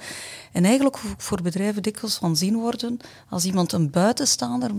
En 0.53 0.65
eigenlijk 0.65 0.97
ook 0.97 1.15
voor 1.17 1.43
bedrijven 1.43 1.83
dikwijls 1.83 2.17
van 2.17 2.37
zien 2.37 2.57
worden 2.57 2.99
als 3.29 3.45
iemand 3.45 3.73
een 3.73 3.91
buitenstaander, 3.91 4.71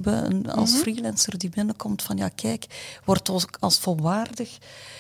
als 0.48 0.72
mhm. 0.72 0.80
freelancer 0.80 1.38
die 1.38 1.50
binnenkomt 1.50 2.04
van 2.04 2.18
ja 2.18 2.30
kijk, 2.30 2.66
wordt 3.06 3.30
als 3.60 3.80
volwaardig 3.80 4.58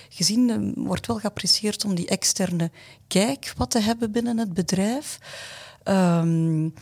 gezien, 0.10 0.50
eh, 0.50 0.84
wordt 0.86 1.08
wel 1.08 1.18
geapprecieerd 1.18 1.86
om 1.86 1.96
die 1.96 2.08
externe 2.08 2.72
kijk 3.08 3.54
wat 3.58 3.72
te 3.72 3.80
hebben 3.80 4.12
binnen 4.12 4.38
het 4.38 4.54
bedrijf. 4.54 5.20
Um, 5.84 6.74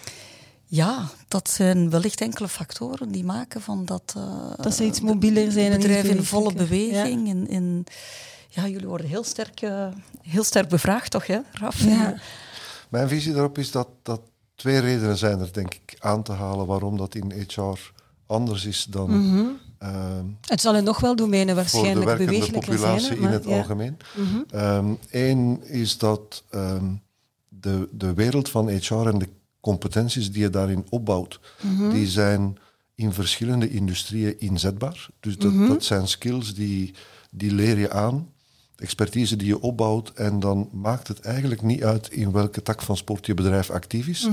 ja, 0.70 1.10
dat 1.28 1.50
zijn 1.50 1.90
wellicht 1.90 2.22
enkele 2.22 2.48
factoren 2.48 3.12
die 3.12 3.24
maken 3.24 3.62
van 3.62 3.86
dat... 3.86 4.14
Uh, 4.18 4.52
dat 4.56 4.74
ze 4.74 4.84
iets 4.84 5.02
mobieler 5.02 5.52
zijn. 5.52 5.72
Bedrijven 5.72 6.18
in 6.18 6.24
volle 6.24 6.54
beweging. 6.54 7.28
Ja. 7.28 7.34
In, 7.34 7.48
in, 7.48 7.86
ja, 8.48 8.68
jullie 8.68 8.88
worden 8.88 9.08
heel 9.08 9.24
sterk, 9.24 9.62
uh, 9.62 9.88
heel 10.22 10.44
sterk 10.44 10.70
bevraagd, 10.70 11.12
toch, 11.12 11.28
hè, 11.28 11.40
Raf? 11.52 11.84
Ja. 11.84 12.16
Mijn 12.90 13.08
visie 13.08 13.34
daarop 13.34 13.58
is 13.58 13.72
dat, 13.72 13.88
dat 14.04 14.22
twee 14.56 14.80
redenen 14.80 15.18
zijn 15.18 15.40
er, 15.40 15.54
denk 15.54 15.74
ik, 15.74 15.96
aan 16.00 16.24
te 16.24 16.32
halen 16.32 16.66
waarom 16.66 16.98
dat 16.98 17.16
in 17.16 17.46
HR 17.48 17.92
anders 18.26 18.66
is 18.66 18.84
dan... 18.90 19.10
Mm 19.10 19.32
-hmm. 19.32 19.60
uh, 19.84 20.20
het 20.42 20.62
zal 20.62 20.76
in 20.76 20.84
nog 20.84 21.00
wel 21.00 21.16
domeinen 21.16 21.56
waarschijnlijk 21.56 22.18
bewegelijker 22.18 22.78
zijn. 22.78 23.00
Voor 23.00 23.10
de 23.10 23.16
populatie 23.16 23.18
in 23.18 23.34
het 23.34 23.44
ja. 23.44 23.58
algemeen. 23.58 23.98
Mm 24.16 24.98
Eén 25.12 25.38
-hmm. 25.38 25.60
is 25.64 25.98
dat 25.98 26.44
um, 26.52 27.02
de, 27.48 27.88
de 27.92 28.14
wereld 28.14 28.50
van 28.50 28.70
HR 28.70 28.94
en 28.94 29.18
de 29.18 29.30
competenties 29.72 30.32
die 30.32 30.42
je 30.42 30.50
daarin 30.50 30.86
opbouwt, 30.90 31.40
die 31.92 32.08
zijn 32.08 32.58
in 32.96 33.14
verschillende 33.14 33.70
industrieën 33.70 34.40
inzetbaar. 34.40 35.08
Dus 35.20 35.38
dat, 35.38 35.68
dat 35.68 35.84
zijn 35.84 36.08
skills 36.08 36.54
die, 36.54 36.94
die 37.32 37.52
leer 37.52 37.78
je 37.78 37.92
aan, 37.92 38.30
expertise 38.76 39.36
die 39.36 39.48
je 39.48 39.62
opbouwt 39.62 40.12
en 40.16 40.40
dan 40.40 40.70
maakt 40.72 41.08
het 41.08 41.20
eigenlijk 41.20 41.62
niet 41.62 41.84
uit 41.84 42.10
in 42.12 42.32
welke 42.32 42.62
tak 42.62 42.82
van 42.82 42.98
sport 42.98 43.26
je 43.26 43.34
bedrijf 43.34 43.70
actief 43.70 44.08
is. 44.08 44.28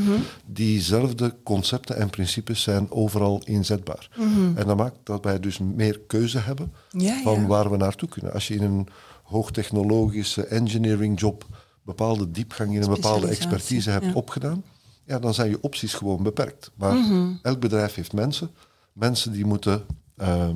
Diezelfde 0.46 1.36
concepten 1.42 1.96
en 1.96 2.10
principes 2.10 2.62
zijn 2.62 2.90
overal 2.90 3.42
inzetbaar. 3.44 4.08
En 4.54 4.66
dat 4.66 4.76
maakt 4.76 4.98
dat 5.02 5.24
wij 5.24 5.40
dus 5.40 5.58
meer 5.58 6.00
keuze 6.06 6.38
hebben 6.38 6.72
Ja, 6.90 7.22
van 7.22 7.40
ja. 7.40 7.46
waar 7.46 7.70
we 7.70 7.76
naartoe 7.76 8.08
kunnen. 8.08 8.32
Als 8.32 8.48
je 8.48 8.54
in 8.54 8.62
een 8.62 8.88
hoogtechnologische 9.22 10.46
engineering 10.46 11.20
job 11.20 11.46
bepaalde 11.82 12.30
diepgang 12.30 12.74
in 12.74 12.82
een 12.82 12.94
bepaalde 12.94 13.28
expertise 13.28 13.90
hebt 13.90 14.04
ja. 14.04 14.12
opgedaan, 14.12 14.64
ja, 15.06 15.18
dan 15.18 15.34
zijn 15.34 15.50
je 15.50 15.60
opties 15.60 15.94
gewoon 15.94 16.22
beperkt. 16.22 16.70
Maar 16.74 16.94
Mhm. 16.94 17.32
elk 17.42 17.60
bedrijf 17.60 17.94
heeft 17.94 18.12
mensen. 18.12 18.50
Mensen 18.92 19.32
die 19.32 19.44
moeten 19.44 19.86
eh, 20.16 20.48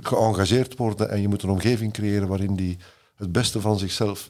geëngageerd 0.00 0.76
worden 0.76 1.10
en 1.10 1.20
je 1.20 1.28
moet 1.28 1.42
een 1.42 1.50
omgeving 1.50 1.92
creëren 1.92 2.28
waarin 2.28 2.56
die 2.56 2.76
het 3.16 3.32
beste 3.32 3.60
van 3.60 3.78
zichzelf 3.78 4.28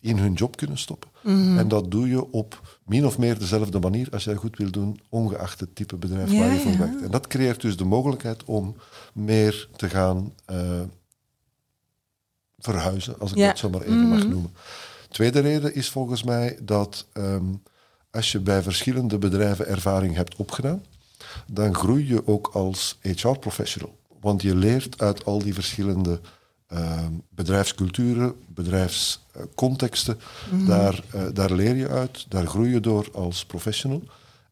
in 0.00 0.18
hun 0.18 0.32
job 0.32 0.56
kunnen 0.56 0.78
stoppen. 0.78 1.10
Mhm. 1.22 1.58
En 1.58 1.68
dat 1.68 1.90
doe 1.90 2.08
je 2.08 2.30
op 2.30 2.78
min 2.84 3.06
of 3.06 3.18
meer 3.18 3.38
dezelfde 3.38 3.78
manier 3.78 4.08
als 4.10 4.24
jij 4.24 4.34
goed 4.34 4.56
wil 4.56 4.70
doen, 4.70 5.00
ongeacht 5.08 5.60
het 5.60 5.74
type 5.74 5.96
bedrijf 5.96 6.30
Ja, 6.32 6.38
waar 6.38 6.52
je 6.52 6.60
voor 6.60 6.70
ja. 6.70 6.78
werkt. 6.78 7.02
En 7.02 7.10
dat 7.10 7.26
creëert 7.26 7.60
dus 7.60 7.76
de 7.76 7.84
mogelijkheid 7.84 8.44
om 8.44 8.76
meer 9.14 9.68
te 9.76 9.88
gaan 9.88 10.32
eh, 10.44 10.80
verhuizen, 12.58 13.18
als 13.18 13.30
ik 13.30 13.36
Ja. 13.36 13.46
dat 13.46 13.58
zo 13.58 13.70
maar 13.70 13.80
even 13.82 14.08
mag 14.08 14.18
Mhm. 14.18 14.28
noemen. 14.28 14.54
Tweede 15.08 15.40
reden 15.40 15.74
is 15.74 15.88
volgens 15.90 16.22
mij 16.22 16.58
dat 16.62 17.06
ehm, 17.12 17.44
als 18.12 18.32
je 18.32 18.40
bij 18.40 18.62
verschillende 18.62 19.18
bedrijven 19.18 19.66
ervaring 19.66 20.14
hebt 20.14 20.36
opgedaan, 20.36 20.84
dan 21.46 21.74
groei 21.74 22.06
je 22.06 22.26
ook 22.26 22.50
als 22.52 22.98
HR-professional. 23.00 23.98
Want 24.20 24.42
je 24.42 24.54
leert 24.54 25.00
uit 25.00 25.24
al 25.24 25.38
die 25.38 25.54
verschillende 25.54 26.20
ehm, 26.66 27.12
bedrijfsculturen, 27.28 28.34
bedrijfscontexten. 28.46 30.18
Daar, 30.66 31.02
eh, 31.12 31.22
daar 31.32 31.52
leer 31.52 31.76
je 31.76 31.88
uit, 31.88 32.26
daar 32.28 32.46
groei 32.46 32.70
je 32.70 32.80
door 32.80 33.08
als 33.12 33.44
professional. 33.44 34.02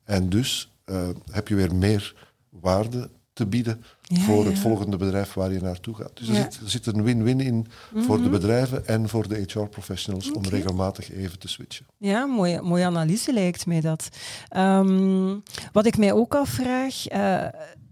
En 0.04 0.28
dus 0.28 0.72
eh, 0.84 1.08
heb 1.30 1.48
je 1.48 1.54
weer 1.54 1.74
meer 1.74 2.14
waarde 2.48 3.10
te 3.40 3.46
bieden 3.46 3.84
Ja, 4.02 4.20
voor 4.20 4.44
ja. 4.44 4.50
het 4.50 4.58
volgende 4.58 4.96
bedrijf 4.96 5.32
waar 5.32 5.52
je 5.52 5.60
naartoe 5.60 5.94
gaat. 5.94 6.10
Dus 6.14 6.28
er, 6.28 6.34
zit, 6.34 6.60
er 6.62 6.70
zit 6.70 6.86
een 6.86 7.02
win-win 7.02 7.40
in 7.40 7.66
voor 7.94 8.22
de 8.22 8.28
bedrijven 8.28 8.86
en 8.86 9.08
voor 9.08 9.28
de 9.28 9.44
HR-professionals 9.46 10.32
om 10.32 10.42
regelmatig 10.44 11.12
even 11.12 11.38
te 11.38 11.48
switchen. 11.48 11.86
Ja, 11.96 12.26
mooie, 12.26 12.62
mooie 12.62 12.84
analyse 12.84 13.32
lijkt 13.32 13.66
mij 13.66 13.80
dat. 13.80 14.08
Ehm, 14.48 15.36
wat 15.72 15.86
ik 15.86 15.96
mij 15.96 16.12
ook 16.12 16.34
afvraag, 16.34 17.06
eh, 17.06 17.46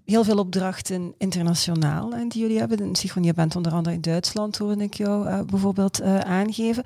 heel 0.05 0.25
veel 0.25 0.39
opdrachten 0.39 1.15
internationaal 1.19 2.13
en 2.13 2.29
die 2.29 2.41
jullie 2.41 2.59
hebben. 2.59 2.95
Sigon, 2.95 3.23
je 3.23 3.35
bent 3.35 3.57
onder 3.57 3.73
andere 3.73 3.95
in 3.95 4.01
Duitsland, 4.01 4.59
hoorde 4.59 4.83
ik 4.83 4.95
jou 4.95 5.27
eh, 5.27 5.41
bijvoorbeeld 5.47 6.01
eh, 6.01 6.19
aangeven. 6.19 6.83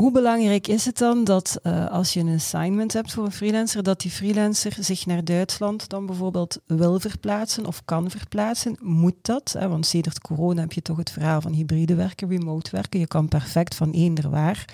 Hoe 0.00 0.12
belangrijk 0.12 0.66
is 0.66 0.84
het 0.84 0.98
dan 0.98 1.24
dat 1.24 1.58
eh, 1.62 1.90
als 1.90 2.12
je 2.12 2.20
een 2.20 2.34
assignment 2.34 2.92
hebt 2.92 3.12
voor 3.12 3.24
een 3.24 3.32
freelancer, 3.32 3.82
dat 3.82 4.00
die 4.00 4.10
freelancer 4.10 4.76
zich 4.80 5.06
naar 5.06 5.24
Duitsland 5.24 5.88
dan 5.88 6.06
bijvoorbeeld 6.06 6.58
wil 6.66 7.00
verplaatsen 7.00 7.66
of 7.66 7.84
kan 7.84 8.10
verplaatsen? 8.10 8.76
Moet 8.80 9.14
dat? 9.22 9.54
Hè? 9.58 9.68
Want 9.68 9.86
sedert 9.86 10.20
corona 10.20 10.60
heb 10.60 10.72
je 10.72 10.82
toch 10.82 10.96
het 10.96 11.10
verhaal 11.10 11.40
van 11.40 11.52
hybride 11.52 11.94
werken, 11.94 12.28
remote 12.28 12.70
werken. 12.70 13.00
Je 13.00 13.06
kan 13.06 13.28
perfect 13.28 13.74
van 13.74 13.90
eender 13.90 14.30
waar 14.30 14.64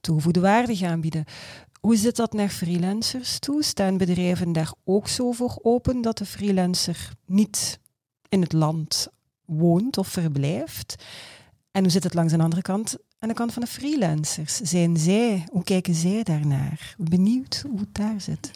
toegevoegde 0.00 0.40
waarde 0.40 0.76
gaan 0.76 1.00
bieden. 1.00 1.24
Hoe 1.80 1.96
zit 1.96 2.16
dat 2.16 2.32
naar 2.32 2.48
freelancers 2.48 3.38
toe? 3.38 3.62
Staan 3.62 3.96
bedrijven 3.96 4.52
daar 4.52 4.72
ook 4.84 5.08
zo 5.08 5.32
voor 5.32 5.58
open 5.62 6.02
dat 6.02 6.18
de 6.18 6.26
freelancer 6.26 7.10
niet 7.26 7.78
in 8.28 8.40
het 8.40 8.52
land 8.52 9.08
woont 9.44 9.98
of 9.98 10.08
verblijft? 10.08 11.04
En 11.70 11.82
hoe 11.82 11.90
zit 11.90 12.04
het 12.04 12.14
langs 12.14 12.32
de 12.32 12.42
andere 12.42 12.62
kant, 12.62 12.96
aan 13.22 13.28
de 13.28 13.34
kant 13.34 13.52
van 13.52 13.62
de 13.62 13.68
freelancers? 13.68 14.56
Zijn 14.56 14.96
zij, 14.96 15.44
hoe 15.50 15.64
kijken 15.64 15.94
zij 15.94 16.22
daarnaar? 16.22 16.94
Benieuwd 16.98 17.64
hoe 17.70 17.78
het 17.78 17.94
daar 17.94 18.20
zit. 18.20 18.50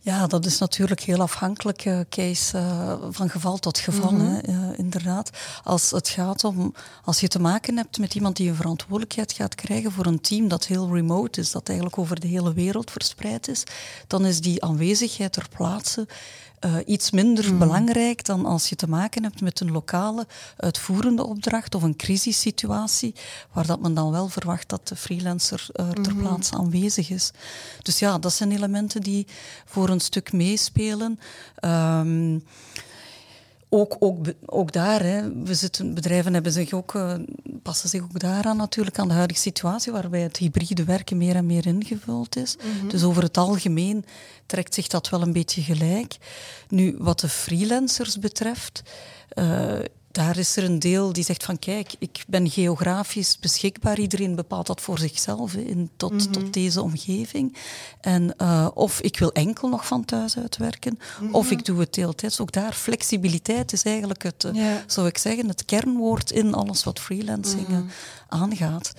Ja, 0.00 0.26
dat 0.26 0.44
is 0.44 0.58
natuurlijk 0.58 1.00
heel 1.00 1.20
afhankelijk, 1.20 1.84
eh, 1.84 2.00
Kees, 2.08 2.52
eh, 2.52 2.98
van 3.10 3.28
geval 3.30 3.58
tot 3.58 3.78
geval. 3.78 4.12
Mhm. 4.12 4.24
hè, 4.24 4.76
inderdaad. 4.76 5.30
Als 5.64 5.90
het 5.90 6.08
gaat 6.08 6.44
om, 6.44 6.74
als 7.04 7.20
je 7.20 7.28
te 7.28 7.40
maken 7.40 7.76
hebt 7.76 7.98
met 7.98 8.14
iemand 8.14 8.36
die 8.36 8.48
een 8.48 8.54
verantwoordelijkheid 8.54 9.32
gaat 9.32 9.54
krijgen 9.54 9.92
voor 9.92 10.06
een 10.06 10.20
team 10.20 10.48
dat 10.48 10.66
heel 10.66 10.94
remote 10.94 11.40
is, 11.40 11.50
dat 11.50 11.68
eigenlijk 11.68 11.98
over 11.98 12.20
de 12.20 12.28
hele 12.28 12.52
wereld 12.52 12.90
verspreid 12.90 13.48
is, 13.48 13.64
dan 14.06 14.26
is 14.26 14.40
die 14.40 14.64
aanwezigheid 14.64 15.32
ter 15.32 15.48
plaatse 15.48 16.06
eh, 16.60 16.76
iets 16.86 17.10
minder 17.10 17.56
belangrijk 17.56 18.24
dan 18.24 18.46
als 18.46 18.68
je 18.68 18.76
te 18.76 18.88
maken 18.88 19.22
hebt 19.22 19.40
met 19.40 19.60
een 19.60 19.70
lokale 19.70 20.26
uitvoerende 20.56 21.24
opdracht 21.24 21.74
of 21.74 21.82
een 21.82 21.96
crisissituatie, 21.96 23.14
waar 23.52 23.66
dat 23.66 23.80
men 23.80 23.94
dan 23.94 24.10
wel 24.10 24.28
verwacht 24.28 24.68
dat 24.68 24.88
de 24.88 24.96
freelancer 24.96 25.66
eh, 25.72 25.90
ter 25.90 26.14
plaatse 26.14 26.54
aanwezig 26.54 27.10
is. 27.10 27.30
Dus 27.82 27.98
ja, 27.98 28.18
dat 28.18 28.32
zijn 28.32 28.52
elementen 28.52 29.00
die 29.00 29.26
voor 29.64 29.88
een 29.88 30.00
stuk 30.00 30.32
meespelen. 30.32 31.20
Ehm, 31.54 32.38
ook, 33.72 33.96
ook, 33.98 34.26
ook 34.46 34.72
daar, 34.72 35.02
hè, 35.02 35.42
we 35.42 35.54
zitten, 35.54 35.94
bedrijven 35.94 36.34
hebben 36.34 36.52
zich 36.52 36.72
ook, 36.72 36.94
eh, 36.94 37.14
passen 37.62 37.88
zich 37.88 38.02
ook 38.02 38.20
daaraan 38.20 38.56
natuurlijk 38.56 38.98
aan 38.98 39.08
de 39.08 39.14
huidige 39.14 39.40
situatie, 39.40 39.92
waarbij 39.92 40.20
het 40.20 40.36
hybride 40.36 40.84
werken 40.84 41.16
meer 41.16 41.36
en 41.36 41.46
meer 41.46 41.66
ingevuld 41.66 42.36
is. 42.36 42.56
Dus 42.88 43.02
over 43.02 43.22
het 43.22 43.36
algemeen 43.36 44.04
trekt 44.46 44.74
zich 44.74 44.86
dat 44.86 45.08
wel 45.08 45.22
een 45.22 45.32
beetje 45.32 45.62
gelijk. 45.62 46.16
Nu, 46.68 46.96
wat 46.98 47.20
de 47.20 47.28
freelancers 47.28 48.18
betreft, 48.18 48.82
eh, 49.28 49.78
daar 50.12 50.38
is 50.38 50.56
er 50.56 50.64
een 50.64 50.78
deel 50.78 51.12
die 51.12 51.24
zegt 51.24 51.44
van 51.44 51.58
kijk, 51.58 51.94
ik 51.98 52.24
ben 52.26 52.50
geografisch 52.50 53.38
beschikbaar. 53.38 53.98
Iedereen 53.98 54.34
bepaalt 54.34 54.66
dat 54.66 54.80
voor 54.80 54.98
zichzelf 54.98 55.52
hè, 55.52 55.60
in, 55.60 55.90
tot, 55.96 56.32
tot 56.32 56.52
deze 56.52 56.82
omgeving. 56.82 57.56
En 58.00 58.36
eh, 58.36 58.68
of 58.74 59.00
ik 59.00 59.18
wil 59.18 59.32
enkel 59.32 59.68
nog 59.68 59.86
van 59.86 60.04
thuis 60.04 60.36
uitwerken, 60.36 60.98
of 61.32 61.50
ik 61.50 61.64
doe 61.64 61.80
het 61.80 61.94
deeltijds. 61.94 62.40
Ook 62.40 62.52
daar, 62.52 62.72
flexibiliteit 62.72 63.72
is 63.72 63.82
eigenlijk 63.82 64.22
het, 64.22 64.46
Ja. 64.52 64.84
zou 64.86 65.06
ik 65.06 65.18
zeggen, 65.18 65.48
het 65.48 65.64
kernwoord 65.64 66.30
in 66.30 66.54
alles 66.54 66.84
wat 66.84 67.00
freelancing 67.00 67.68
eh, 67.68 67.78
aangaat. 68.28 68.92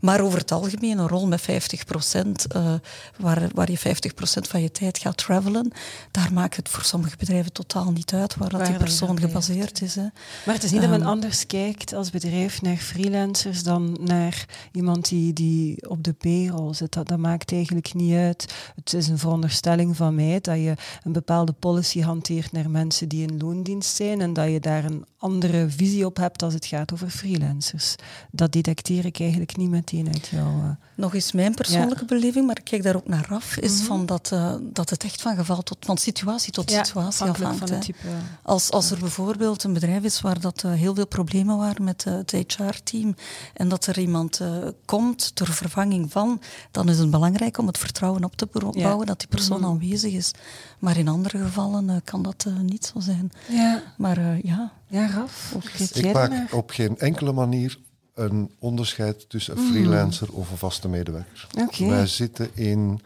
Maar 0.00 0.20
over 0.20 0.38
het 0.38 0.52
algemeen 0.52 0.98
een 0.98 1.08
rol 1.08 1.26
met 1.26 1.40
50%, 1.40 2.46
eh, 2.48 2.74
waar, 3.16 3.48
waar 3.54 3.70
je 3.70 3.78
50% 3.78 4.48
van 4.48 4.62
je 4.62 4.70
tijd 4.70 4.98
gaat 4.98 5.16
travelen, 5.16 5.72
daar 6.10 6.32
maakt 6.32 6.56
het 6.56 6.68
voor 6.68 6.84
sommige 6.84 7.16
bedrijven 7.16 7.52
totaal 7.52 7.92
niet 7.92 8.12
uit 8.12 8.36
waar, 8.36 8.48
dat 8.48 8.66
die 8.66 8.76
persoon 8.76 9.18
gebaseerd 9.18 9.82
is. 9.82 9.94
Hè. 9.94 10.06
Maar 10.44 10.54
het 10.54 10.64
is 10.64 10.70
niet 10.70 10.80
dat 10.80 10.90
men 10.90 11.00
Ehm. 11.00 11.08
anders 11.08 11.46
kijkt 11.46 11.92
als 11.92 12.10
bedrijf 12.10 12.62
naar 12.62 12.76
freelancers 12.76 13.62
dan 13.62 13.96
naar 14.00 14.44
iemand 14.72 15.08
die, 15.08 15.32
die 15.32 15.88
op 15.88 16.04
de 16.04 16.12
payroll 16.12 16.74
zit. 16.74 16.92
Dat, 16.92 17.08
dat 17.08 17.18
maakt 17.18 17.52
eigenlijk 17.52 17.94
niet 17.94 18.14
uit. 18.14 18.54
Het 18.74 18.92
is 18.92 19.08
een 19.08 19.18
veronderstelling 19.18 19.96
van 19.96 20.14
mij 20.14 20.38
dat 20.40 20.56
je 20.56 20.74
een 21.02 21.12
bepaalde 21.12 21.52
policy 21.52 22.00
hanteert 22.00 22.52
naar 22.52 22.70
mensen 22.70 23.08
die 23.08 23.26
in 23.26 23.38
loondienst 23.38 23.96
zijn 23.96 24.20
en 24.20 24.32
dat 24.32 24.50
je 24.50 24.60
daar 24.60 24.84
een 24.84 25.04
andere 25.18 25.70
visie 25.70 26.06
op 26.06 26.16
hebt 26.16 26.42
als 26.42 26.54
het 26.54 26.66
gaat 26.66 26.92
over 26.92 27.10
freelancers. 27.10 27.94
Dat 28.30 28.52
detecteer 28.52 29.04
ik 29.04 29.20
eigenlijk 29.20 29.56
niet 29.56 29.70
meteen 29.70 29.85
uit 29.94 30.26
jouw... 30.28 30.46
eh, 30.46 30.70
Nog 30.94 31.14
eens 31.14 31.32
mijn 31.32 31.54
persoonlijke 31.54 32.04
beleving, 32.04 32.46
maar 32.46 32.58
ik 32.58 32.64
kijk 32.64 32.82
daar 32.82 32.96
ook 32.96 33.08
naar 33.08 33.26
af, 33.30 33.56
is 33.56 33.76
Mhm. 33.76 33.84
van 33.84 34.06
dat, 34.06 34.30
eh, 34.32 34.54
dat 34.60 34.90
het 34.90 35.04
echt 35.04 35.22
van 35.22 35.36
geval 35.36 35.62
tot 35.62 35.76
van 35.80 35.98
situatie 35.98 36.52
tot 36.52 36.70
ja, 36.70 36.84
situatie 36.84 37.26
afhangt. 37.26 37.68
van 37.70 37.80
type... 37.80 37.98
Als, 38.42 38.70
als 38.70 38.90
er 38.90 38.98
bijvoorbeeld 38.98 39.62
een 39.64 39.72
bedrijf 39.72 40.02
is 40.02 40.20
waar 40.20 40.40
dat, 40.40 40.64
eh, 40.64 40.72
heel 40.72 40.94
veel 40.94 41.06
problemen 41.06 41.56
waren 41.56 41.84
met 41.84 42.04
eh, 42.06 42.12
het 42.14 42.30
HR-team 42.30 43.14
en 43.54 43.68
dat 43.68 43.86
er 43.86 43.98
iemand 43.98 44.40
eh, 44.40 44.48
komt 44.84 45.34
ter 45.34 45.46
vervanging 45.52 46.12
van, 46.12 46.40
dan 46.70 46.88
is 46.88 46.98
het 46.98 47.10
belangrijk 47.10 47.58
om 47.58 47.66
het 47.66 47.78
vertrouwen 47.78 48.24
op 48.24 48.36
te 48.36 48.46
bouwen 48.52 48.98
Ja. 48.98 49.04
dat 49.04 49.18
die 49.18 49.28
persoon 49.28 49.60
Mhm. 49.60 49.68
aanwezig 49.68 50.12
is. 50.12 50.30
Maar 50.78 50.96
in 50.96 51.08
andere 51.08 51.38
gevallen 51.38 51.90
eh, 51.90 51.96
kan 52.04 52.22
dat 52.22 52.44
eh, 52.46 52.58
niet 52.60 52.86
zo 52.94 53.00
zijn. 53.00 53.30
Ja, 53.48 53.82
Maar 53.96 54.16
eh, 54.18 54.42
ja, 54.42 54.72
ja 54.88 55.06
Raf, 55.06 55.54
jij 55.76 55.88
Ik 56.04 56.12
maak 56.12 56.52
op 56.54 56.70
geen 56.70 56.98
enkele 56.98 57.32
manier 57.32 57.78
een 58.16 58.50
onderscheid 58.58 59.28
tussen 59.30 59.56
een 59.56 59.62
Mhm. 59.62 59.72
freelancer 59.72 60.32
of 60.32 60.50
een 60.50 60.56
vaste 60.56 60.88
medewerker. 60.88 61.46
Wij 61.88 62.06
zitten 62.06 62.50
in 62.54 63.00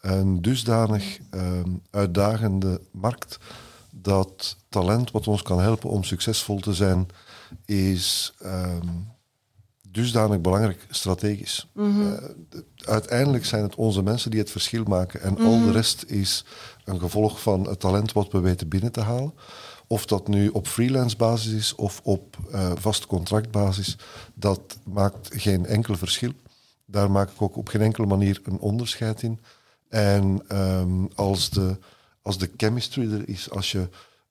een 0.00 0.42
dusdanig 0.42 1.18
ehm, 1.30 1.70
uitdagende 1.90 2.80
markt 2.90 3.38
dat 3.90 4.56
talent 4.68 5.10
wat 5.10 5.26
ons 5.28 5.42
kan 5.42 5.60
helpen 5.60 5.90
om 5.90 6.04
succesvol 6.04 6.58
te 6.60 6.74
zijn, 6.74 7.06
is 7.64 8.32
ehm, 8.38 8.86
dusdanig 9.88 10.40
belangrijk 10.40 10.86
strategisch. 10.90 11.66
Mhm. 11.72 12.00
Eh, 12.12 12.22
uiteindelijk 12.84 13.44
zijn 13.46 13.62
het 13.62 13.74
onze 13.74 14.02
mensen 14.02 14.30
die 14.30 14.40
het 14.40 14.50
verschil 14.50 14.84
maken 14.84 15.20
en 15.22 15.38
al 15.38 15.56
Mhm. 15.56 15.64
de 15.66 15.72
rest 15.72 16.04
is 16.06 16.44
een 16.84 17.00
gevolg 17.00 17.40
van 17.42 17.68
het 17.68 17.80
talent 17.80 18.12
wat 18.12 18.32
we 18.32 18.40
weten 18.40 18.68
binnen 18.68 18.92
te 18.92 19.00
halen. 19.00 19.32
Of 19.92 20.06
dat 20.06 20.28
nu 20.28 20.48
op 20.48 20.66
freelance 20.66 21.16
basis 21.16 21.52
is 21.52 21.74
of 21.74 22.00
op 22.02 22.36
eh 22.50 22.72
vast 22.74 23.06
contractbasis, 23.06 23.96
dat 24.34 24.78
maakt 24.84 25.28
geen 25.32 25.66
enkel 25.66 25.96
verschil. 25.96 26.32
Daar 26.84 27.10
maak 27.10 27.30
ik 27.30 27.42
ook 27.42 27.56
op 27.56 27.68
geen 27.68 27.80
enkele 27.80 28.06
manier 28.06 28.40
een 28.44 28.58
onderscheid 28.58 29.22
in. 29.22 29.40
En 29.88 30.42
ehm, 30.48 31.04
als, 31.14 31.50
de, 31.50 31.78
als 32.22 32.38
de 32.38 32.50
chemistry 32.56 33.12
er 33.12 33.28
is, 33.28 33.50
als 33.50 33.72
je 33.72 33.88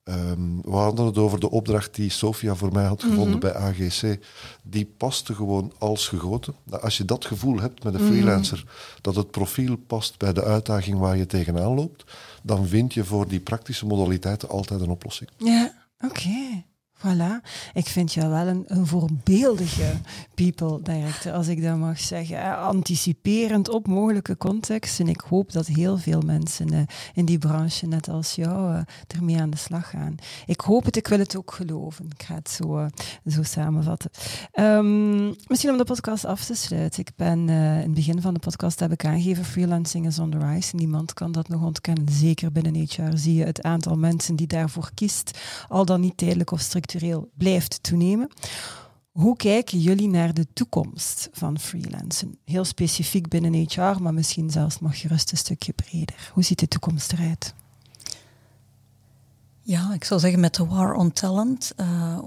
Um, 0.09 0.61
we 0.61 0.75
hadden 0.75 1.05
het 1.05 1.17
over 1.17 1.39
de 1.39 1.49
opdracht 1.49 1.95
die 1.95 2.09
Sofia 2.09 2.55
voor 2.55 2.73
mij 2.73 2.85
had 2.85 3.03
gevonden 3.03 3.29
mhm. 3.29 3.39
bij 3.39 3.55
AGC. 3.55 4.19
Die 4.63 4.93
paste 4.97 5.33
gewoon 5.33 5.73
als 5.77 6.07
gegoten. 6.07 6.55
Nou, 6.63 6.81
als 6.81 6.97
je 6.97 7.05
dat 7.05 7.25
gevoel 7.25 7.59
hebt 7.59 7.83
met 7.83 7.93
een 7.93 8.03
mhm. 8.03 8.11
freelancer, 8.11 8.63
dat 9.01 9.15
het 9.15 9.31
profiel 9.31 9.77
past 9.87 10.17
bij 10.17 10.33
de 10.33 10.43
uitdaging 10.43 10.99
waar 10.99 11.17
je 11.17 11.25
tegenaan 11.25 11.73
loopt, 11.73 12.03
dan 12.41 12.67
vind 12.67 12.93
je 12.93 13.03
voor 13.03 13.27
die 13.27 13.39
praktische 13.39 13.85
modaliteiten 13.85 14.49
altijd 14.49 14.81
een 14.81 14.89
oplossing. 14.89 15.29
Ja. 15.37 15.73
Voilà. 16.99 17.41
Ik 17.73 17.87
vind 17.87 18.13
jou 18.13 18.29
wel 18.29 18.47
een, 18.47 18.63
een 18.67 18.87
voorbeeldige 18.87 19.91
people 20.33 20.81
director, 20.81 21.31
als 21.31 21.47
ik 21.47 21.63
dat 21.63 21.77
mag 21.77 21.99
zeggen. 21.99 22.57
Anticiperend 22.57 23.69
op 23.69 23.87
mogelijke 23.87 24.37
contexten. 24.37 25.07
Ik 25.07 25.21
hoop 25.21 25.51
dat 25.51 25.67
heel 25.67 25.97
veel 25.97 26.21
mensen 26.21 26.73
uh, 26.73 26.79
in 27.13 27.25
die 27.25 27.37
branche, 27.37 27.85
net 27.85 28.09
als 28.09 28.35
jou, 28.35 28.73
uh, 28.73 28.79
ermee 29.07 29.41
aan 29.41 29.49
de 29.49 29.57
slag 29.57 29.89
gaan. 29.89 30.15
Ik 30.45 30.61
hoop 30.61 30.85
het, 30.85 30.97
ik 30.97 31.07
wil 31.07 31.19
het 31.19 31.37
ook 31.37 31.51
geloven. 31.51 32.05
Ik 32.05 32.23
ga 32.23 32.35
het 32.35 32.49
zo, 32.49 32.79
uh, 32.79 32.85
zo 33.27 33.43
samenvatten. 33.43 34.09
Um, 34.53 35.35
misschien 35.47 35.71
om 35.71 35.77
de 35.77 35.83
podcast 35.83 36.25
af 36.25 36.45
te 36.45 36.55
sluiten. 36.55 36.99
Ik 36.99 37.11
ben 37.15 37.49
in 37.49 37.55
het 37.55 37.93
begin 37.93 38.21
van 38.21 38.33
de 38.33 38.39
podcast 38.39 38.79
heb 38.79 38.91
ik 38.91 39.05
aangegeven, 39.05 39.45
freelancing 39.45 40.05
is 40.05 40.19
on 40.19 40.29
the 40.29 40.37
rise. 40.37 40.75
Niemand 40.75 41.13
kan 41.13 41.31
dat 41.31 41.47
nog 41.47 41.63
ontkennen. 41.63 42.09
Zeker 42.09 42.51
binnen 42.51 42.75
HR 42.75 43.17
zie 43.17 43.33
je 43.33 43.43
het 43.43 43.63
aantal 43.63 43.95
mensen 43.95 44.35
die 44.35 44.47
daarvoor 44.47 44.89
kiest, 44.93 45.39
al 45.67 45.85
dan 45.85 46.01
niet 46.01 46.17
tijdelijk 46.17 46.51
of 46.51 46.59
strikt 46.59 46.87
blijft 47.37 47.83
toenemen. 47.83 48.29
Hoe 49.11 49.35
kijken 49.35 49.79
jullie 49.79 50.07
naar 50.07 50.33
de 50.33 50.47
toekomst 50.53 51.29
van 51.31 51.59
freelancen? 51.59 52.37
Heel 52.45 52.65
specifiek 52.65 53.27
binnen 53.27 53.67
HR, 53.69 54.01
maar 54.01 54.13
misschien 54.13 54.49
zelfs 54.49 54.81
nog 54.81 54.99
gerust 54.99 55.31
een 55.31 55.37
stukje 55.37 55.73
breder. 55.73 56.29
Hoe 56.33 56.43
ziet 56.43 56.59
de 56.59 56.67
toekomst 56.67 57.13
eruit? 57.13 57.53
Ja, 59.69 59.93
ik 59.93 60.03
zou 60.03 60.19
zeggen 60.19 60.39
met 60.39 60.55
de 60.55 60.65
war 60.65 60.93
on 60.93 61.11
talent 61.11 61.73
uh, 61.77 62.17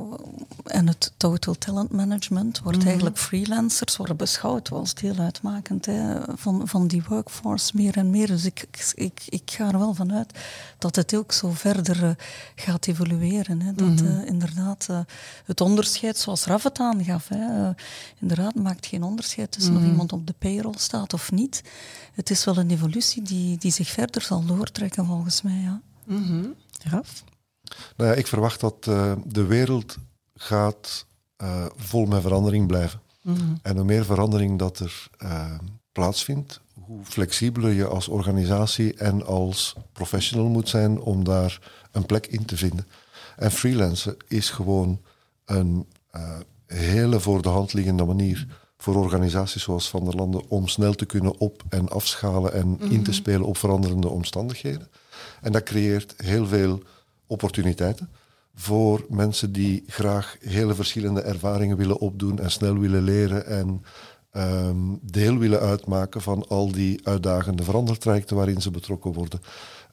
en 0.64 0.86
het 0.86 1.12
total 1.16 1.54
talent 1.54 1.92
management 1.92 2.60
wordt 2.60 2.78
mhm. 2.78 2.86
eigenlijk 2.86 3.18
freelancers 3.18 3.96
worden 3.96 4.16
beschouwd 4.16 4.70
als 4.70 4.94
deel 4.94 5.16
uitmakend 5.16 5.86
hè, 5.86 6.20
van, 6.36 6.68
van 6.68 6.86
die 6.86 7.02
workforce 7.08 7.72
meer 7.74 7.96
en 7.96 8.10
meer. 8.10 8.26
Dus 8.26 8.44
ik, 8.44 8.68
ik, 8.94 9.22
ik 9.28 9.50
ga 9.50 9.68
er 9.68 9.78
wel 9.78 9.94
vanuit 9.94 10.38
dat 10.78 10.96
het 10.96 11.14
ook 11.14 11.32
zo 11.32 11.50
verder 11.50 12.04
uh, 12.04 12.10
gaat 12.54 12.86
evolueren. 12.86 13.60
Hè. 13.60 13.74
Dat 13.74 13.88
mm 13.88 13.96
-hmm. 13.96 14.24
inderdaad 14.24 14.88
het 15.44 15.60
onderscheid, 15.60 16.18
zoals 16.18 16.44
Raf 16.44 16.62
het 16.62 16.78
aangaf, 16.78 17.28
hè, 17.28 17.70
inderdaad 18.18 18.54
maakt 18.54 18.86
geen 18.86 19.02
onderscheid 19.02 19.52
tussen 19.52 19.74
of 19.74 19.80
mhm. 19.80 19.90
iemand 19.90 20.12
op 20.12 20.26
de 20.26 20.34
payroll 20.38 20.78
staat 20.78 21.12
of 21.12 21.32
niet. 21.32 21.62
Het 22.14 22.30
is 22.30 22.44
wel 22.44 22.56
een 22.56 22.70
evolutie 22.70 23.22
die, 23.22 23.58
die 23.58 23.72
zich 23.72 23.88
verder 23.88 24.22
zal 24.22 24.44
doortrekken 24.44 25.06
volgens 25.06 25.42
mij. 25.42 25.60
Ja. 25.60 25.80
Raf? 26.84 27.24
Nou 27.96 28.10
ja, 28.10 28.16
ik 28.16 28.26
verwacht 28.26 28.60
dat 28.60 28.86
uh, 28.88 29.12
de 29.24 29.44
wereld 29.44 29.96
gaat 30.34 31.06
uh, 31.42 31.64
vol 31.76 32.06
met 32.06 32.22
verandering 32.22 32.66
blijven. 32.66 33.00
Mm 33.22 33.34
-hmm. 33.34 33.58
En 33.62 33.76
hoe 33.76 33.84
meer 33.84 34.04
verandering 34.04 34.58
dat 34.58 34.78
er 34.78 35.08
uh, 35.22 35.58
plaatsvindt, 35.92 36.60
hoe 36.74 37.04
flexibeler 37.04 37.72
je 37.72 37.86
als 37.86 38.08
organisatie 38.08 38.94
en 38.94 39.26
als 39.26 39.74
professional 39.92 40.48
moet 40.48 40.68
zijn 40.68 41.00
om 41.00 41.24
daar 41.24 41.60
een 41.90 42.06
plek 42.06 42.26
in 42.26 42.44
te 42.44 42.56
vinden. 42.56 42.86
En 43.36 43.50
freelancen 43.50 44.16
is 44.28 44.50
gewoon 44.50 45.00
een 45.44 45.86
hele 46.66 47.20
voor 47.20 47.42
de 47.42 47.48
hand 47.48 47.72
liggende 47.72 48.04
manier 48.04 48.46
voor 48.82 48.96
organisaties 48.96 49.62
zoals 49.62 49.88
Van 49.88 50.04
der 50.04 50.14
Landen 50.14 50.48
om 50.48 50.68
snel 50.68 50.94
te 50.94 51.04
kunnen 51.04 51.38
op- 51.38 51.62
en 51.68 51.88
afschalen 51.88 52.52
en 52.52 52.66
mm 52.66 52.76
-hmm. 52.78 52.90
in 52.90 53.02
te 53.02 53.12
spelen 53.12 53.42
op 53.42 53.56
veranderende 53.56 54.08
omstandigheden. 54.08 54.88
En 55.40 55.52
dat 55.52 55.62
creëert 55.62 56.14
heel 56.16 56.46
veel 56.46 56.82
opportuniteiten 57.32 58.08
voor 58.54 59.06
mensen 59.08 59.52
die 59.52 59.84
graag 59.86 60.36
hele 60.40 60.74
verschillende 60.74 61.20
ervaringen 61.20 61.76
willen 61.76 61.98
opdoen 61.98 62.38
en 62.38 62.50
snel 62.50 62.78
willen 62.78 63.02
leren 63.02 63.46
en 63.46 63.82
um, 64.32 64.98
deel 65.02 65.38
willen 65.38 65.60
uitmaken 65.60 66.20
van 66.20 66.48
al 66.48 66.72
die 66.72 67.08
uitdagende 67.08 67.62
verandertrajecten 67.62 68.36
waarin 68.36 68.62
ze 68.62 68.70
betrokken 68.70 69.12
worden. 69.12 69.40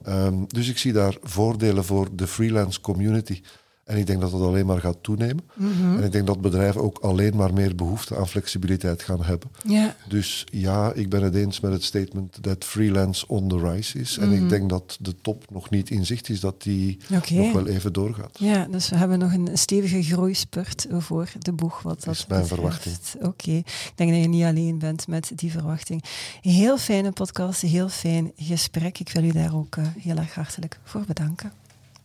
Um, 0.07 0.45
dus 0.47 0.69
ik 0.69 0.77
zie 0.77 0.93
daar 0.93 1.17
voordelen 1.21 1.83
voor 1.85 2.07
de 2.11 2.27
freelance 2.27 2.81
community 2.81 3.41
en 3.89 3.97
ik 3.97 4.07
denk 4.07 4.21
dat 4.21 4.31
dat 4.31 4.41
alleen 4.41 4.65
maar 4.65 4.79
gaat 4.79 4.97
toenemen. 5.01 5.43
Mhm. 5.53 5.97
En 5.97 6.03
ik 6.03 6.11
denk 6.11 6.27
dat 6.27 6.41
bedrijven 6.41 6.81
ook 6.81 6.97
alleen 6.97 7.35
maar 7.35 7.53
meer 7.53 7.75
behoefte 7.75 8.17
aan 8.17 8.27
flexibiliteit 8.27 9.03
gaan 9.03 9.23
hebben. 9.23 9.49
Ja. 9.67 9.95
Dus 10.07 10.45
ja, 10.51 10.93
ik 10.93 11.09
ben 11.09 11.23
het 11.23 11.35
eens 11.35 11.59
met 11.59 11.71
het 11.71 11.83
statement 11.83 12.43
dat 12.43 12.65
freelance 12.65 13.27
on 13.27 13.47
the 13.47 13.57
rise 13.57 13.99
is. 13.99 14.17
En 14.17 14.31
ik 14.31 14.39
mhm. 14.39 14.49
denk 14.49 14.69
dat 14.69 14.97
de 14.99 15.15
top 15.21 15.45
nog 15.51 15.69
niet 15.69 15.89
in 15.89 16.05
zicht 16.05 16.29
is, 16.29 16.39
dat 16.39 16.61
die 16.61 16.97
nog 17.09 17.53
wel 17.53 17.67
even 17.67 17.93
doorgaat. 17.93 18.39
Ja, 18.39 18.65
dus 18.65 18.89
we 18.89 18.95
hebben 18.95 19.19
nog 19.19 19.33
een 19.33 19.49
stevige 19.53 20.03
groeispurt 20.03 20.87
voor 20.89 21.29
de 21.39 21.51
boeg. 21.51 21.81
Wat 21.81 22.03
dat 22.03 22.13
is 22.13 22.25
mijn 22.27 22.45
verwachting. 22.45 22.95
Oké, 23.21 23.51
ik 23.51 23.91
denk 23.95 24.11
dat 24.11 24.21
je 24.21 24.27
niet 24.27 24.43
alleen 24.43 24.79
bent 24.79 25.07
met 25.07 25.31
die 25.35 25.51
verwachting. 25.51 26.03
Heel 26.41 26.77
fijne 26.77 27.11
podcast, 27.11 27.61
heel 27.61 27.89
fijn 27.89 28.31
gesprek. 28.35 28.99
Ik 28.99 29.09
wil 29.09 29.23
u 29.23 29.31
daar 29.31 29.55
ook 29.55 29.75
uh, 29.75 29.85
heel 29.97 30.15
erg 30.15 30.33
hartelijk 30.33 30.79
voor 30.83 31.03
bedanken. 31.07 31.51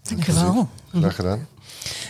Dank 0.08 0.24
je 0.24 0.32
wel. 0.32 0.68
Graag 0.92 1.14
gedaan. 1.14 1.46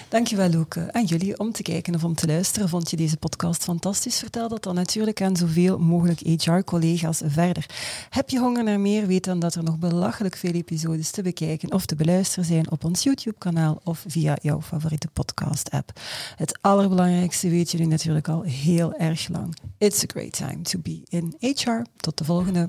Dankjewel 0.08 0.50
Loeke. 0.50 0.80
En 0.80 1.04
jullie 1.04 1.38
om 1.38 1.52
te 1.52 1.62
kijken 1.62 1.94
of 1.94 2.04
om 2.04 2.14
te 2.14 2.26
luisteren. 2.26 2.68
Vond 2.68 2.90
je 2.90 2.96
deze 2.96 3.16
podcast 3.16 3.64
fantastisch? 3.64 4.18
Vertel 4.18 4.48
dat 4.48 4.62
dan 4.62 4.74
natuurlijk 4.74 5.22
aan 5.22 5.36
zoveel 5.36 5.78
mogelijk 5.78 6.20
HR-collega's 6.20 7.22
verder. 7.24 7.66
Heb 8.10 8.30
je 8.30 8.38
honger 8.38 8.64
naar 8.64 8.80
meer? 8.80 9.06
Weet 9.06 9.24
dan 9.24 9.38
dat 9.38 9.54
er 9.54 9.62
nog 9.62 9.78
belachelijk 9.78 10.36
veel 10.36 10.52
episodes 10.52 11.10
te 11.10 11.22
bekijken 11.22 11.72
of 11.72 11.86
te 11.86 11.94
beluisteren 11.94 12.44
zijn 12.44 12.70
op 12.70 12.84
ons 12.84 13.02
YouTube-kanaal 13.02 13.80
of 13.84 14.04
via 14.06 14.36
jouw 14.42 14.62
favoriete 14.62 15.08
podcast-app. 15.12 16.00
Het 16.36 16.58
allerbelangrijkste 16.60 17.48
weet 17.48 17.70
jullie 17.70 17.86
natuurlijk 17.86 18.28
al 18.28 18.42
heel 18.42 18.94
erg 18.94 19.28
lang. 19.28 19.56
It's 19.78 20.02
a 20.02 20.06
great 20.06 20.32
time 20.32 20.62
to 20.62 20.78
be 20.78 21.02
in 21.08 21.36
HR. 21.40 21.82
Tot 21.96 22.18
de 22.18 22.24
volgende. 22.24 22.66